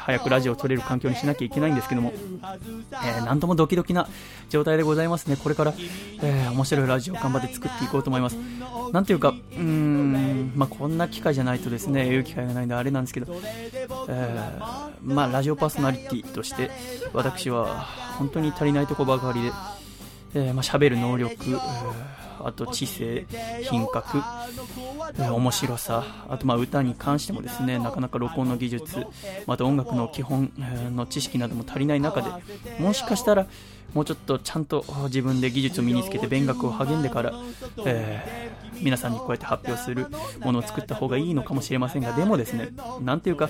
[0.00, 4.08] 早くラジオを撮れる環境にしなきゃいけないんですけども、えーなんともドキドキな
[4.50, 5.36] 状態でございますね。
[5.36, 5.74] これから、
[6.22, 8.36] えー面白いラジオを頑張って作っていこうと思います。
[8.92, 13.34] なんていうかうーん、まあ、こんな機会じゃないとですね言う機会がないんであれなんですけど、
[14.08, 16.70] えーまあ、ラジオパーソナリティとして
[17.12, 17.86] 私は
[18.18, 19.50] 本当に足りないとこばかりで、
[20.34, 22.15] えーまあ、喋る能力、えー
[22.46, 23.26] あと知性、
[23.62, 24.18] 品格、
[25.18, 29.04] え面白さ、あとま歌に関してもですねなかなか録音の技術、
[29.46, 30.52] また音楽の基本
[30.94, 32.30] の知識なども足りない中で
[32.78, 33.46] もしかしたら
[33.94, 37.32] もうちょっとちゃんと自分で技術を身につけて勉学を励んでから、
[37.84, 40.06] えー皆さんにこうやって発表する
[40.40, 42.68] ものを作った方がいいのかもしれませんがでもですね
[43.00, 43.48] なんていうか、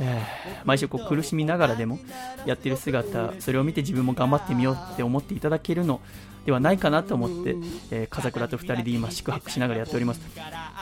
[0.00, 2.00] えー毎週こう苦しみながらでも
[2.44, 6.00] やってる姿それを見て自分も頑張ってみようって思っていただけるの
[6.46, 7.56] ではないかなと思って、
[7.90, 10.20] えー風倉と2人で今宿泊しながらやっております。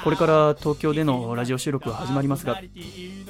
[0.04, 2.60] これから東京でのラジオ収録が始まりますが、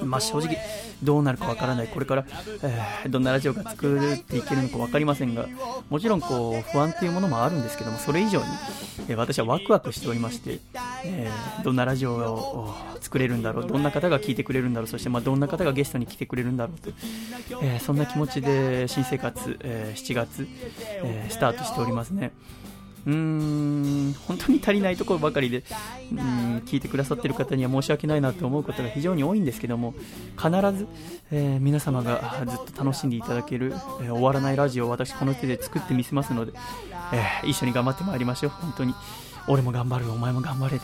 [0.02, 0.58] まあ、正直
[1.02, 1.88] どうなるかわからない。
[1.88, 2.26] これから、
[2.62, 5.46] えーどんなラジオが作っていけるのか分かりませんが
[5.88, 8.44] もちろんこう不安というものもあるんですけどもそれ以上に、
[9.08, 10.58] えー私はワクワクしておりまして、
[11.04, 16.90] えーどんなラジオを作れるんだろうどんな方が聞いてくれるんだろうそしてまあどんな方がゲストに来てくれるんだろうと、
[17.62, 20.48] えーそんな気持ちで新生活、えー7月、
[21.04, 22.25] えースタートしておりますね
[23.06, 25.62] うーん本当に足りないところばかりで
[26.12, 26.18] うん
[26.66, 29.94] 聞いてくださってる方には申し訳ないなと思うことが非常に多いんですけども
[30.36, 30.86] 必ず、
[31.30, 33.72] えー皆様がずっと楽しんでいただける、
[34.02, 36.52] えー終わらないラジオを私この手で作ってみせますので、
[37.12, 38.50] えー一緒に頑張ってまいりましょう。
[38.50, 38.94] 本当に。
[39.48, 40.80] 俺も頑張るお前も頑張れで、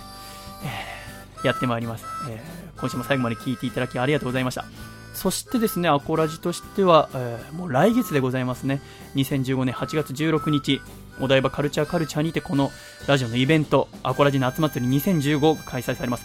[1.42, 2.40] えやってまいります、え
[2.78, 4.64] 今週も最後まで聞いていただきありがとうございました。
[5.14, 8.80] そしてですね、アコラジとしては、えもう来月でございますね。
[9.16, 10.80] 2015年8月16日、
[11.20, 12.70] お台場カルチャーカルチャーにてこの
[13.06, 16.24] ラジオのイベント、アコラジ夏祭り2015が開催されます。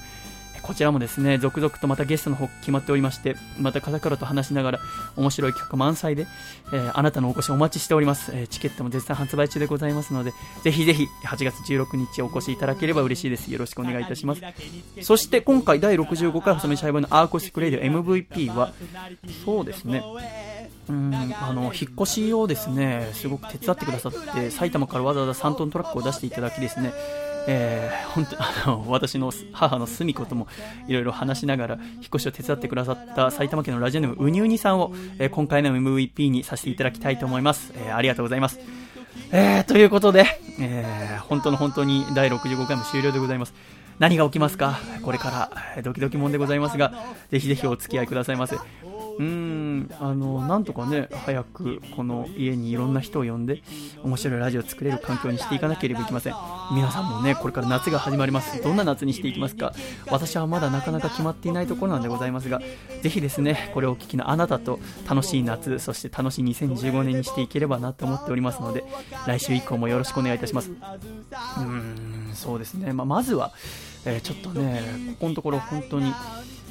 [0.68, 4.80] こちらもですね、続々とまたゲストの方決まっておりまして、また方からと話しながら
[5.16, 6.28] 面白い企画満載で、
[6.74, 8.32] えーあなたのお越しお待ちしております。
[8.34, 10.34] えーチケットも絶賛発売中でございますので、
[10.64, 13.50] ぜひぜひ8月16日お越しいただければ嬉しいです。
[13.50, 14.42] よろしくお願いいたします。
[15.04, 18.74] そして今回第65回細身シャイボーのアーコスクレディオ MVP は、
[19.46, 20.04] そうですね、
[20.90, 26.94] うんあの引っ越しをですねすごく手伝ってくださって埼玉からわざわざ3トントラックを出していただきですね
[27.50, 30.48] えー本当あの私の母の澄子とも
[30.88, 38.60] いろいろ話しながら引っ越しを手伝ってくださった埼玉県のラジオネームうにうにさんを、えー今回の MVP にさせていただきたいと思います、えーありがとうございます。
[39.32, 40.26] えーということで、
[40.60, 43.54] えー本当の本当に第65回も終了でございます。
[44.00, 44.78] 何が起きますか？
[45.04, 46.94] これからドキドキもんでございますが
[47.32, 48.58] ぜひぜひお付き合いくださいませ。
[49.20, 53.64] うんあのなんとかね早くこの家にいろんな人を呼んで
[54.04, 56.34] 面白いラジオを作れる環境にしていかなければいけません。
[56.74, 58.62] 皆さんもねこれから夏が始まります。
[58.62, 59.74] どんな夏にしていきますか？
[60.12, 62.62] 私はまだなかなか決まっていないところなんでございますが
[63.02, 64.80] ぜひですねこれをお聞きのあなたと
[65.10, 68.84] 楽しい夏そして楽しい2015年にしていければなと思っておりますので
[69.26, 70.72] 来週以降もよろしくお願いいたします。
[71.60, 73.52] うんそうですね、まあ、まずは、
[74.06, 74.82] えーちょっとね
[75.20, 76.14] ここのところ本当に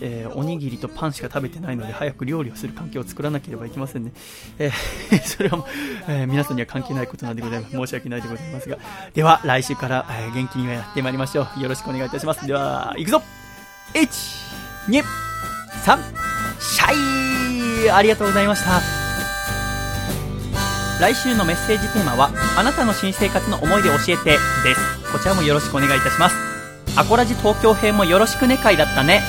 [0.01, 4.13] えーおにぎりとパンしか食べてないので早く料理をする環境を作らなければいけませんね、
[4.59, 5.67] えー それはもう、
[6.09, 7.77] えー皆さんには関係ないことなんでございます。
[7.77, 8.79] 申し訳ないでございますが。
[9.15, 11.61] では来週から、えー元気にやってまいりましょう。
[11.63, 12.47] よろしくお願いいたします。
[12.47, 13.23] では行くぞ。
[13.95, 15.03] 123
[16.61, 17.91] シャイ。
[17.91, 18.81] ありがとうございました。
[21.01, 24.39] 来週のメッセージテーマはあなたの新生活の思い出教えてで
[24.75, 25.13] す。
[25.13, 26.35] こちらもよろしくお願いいたします。
[26.97, 29.23] アコラジ東京編もよろしくね会だったね。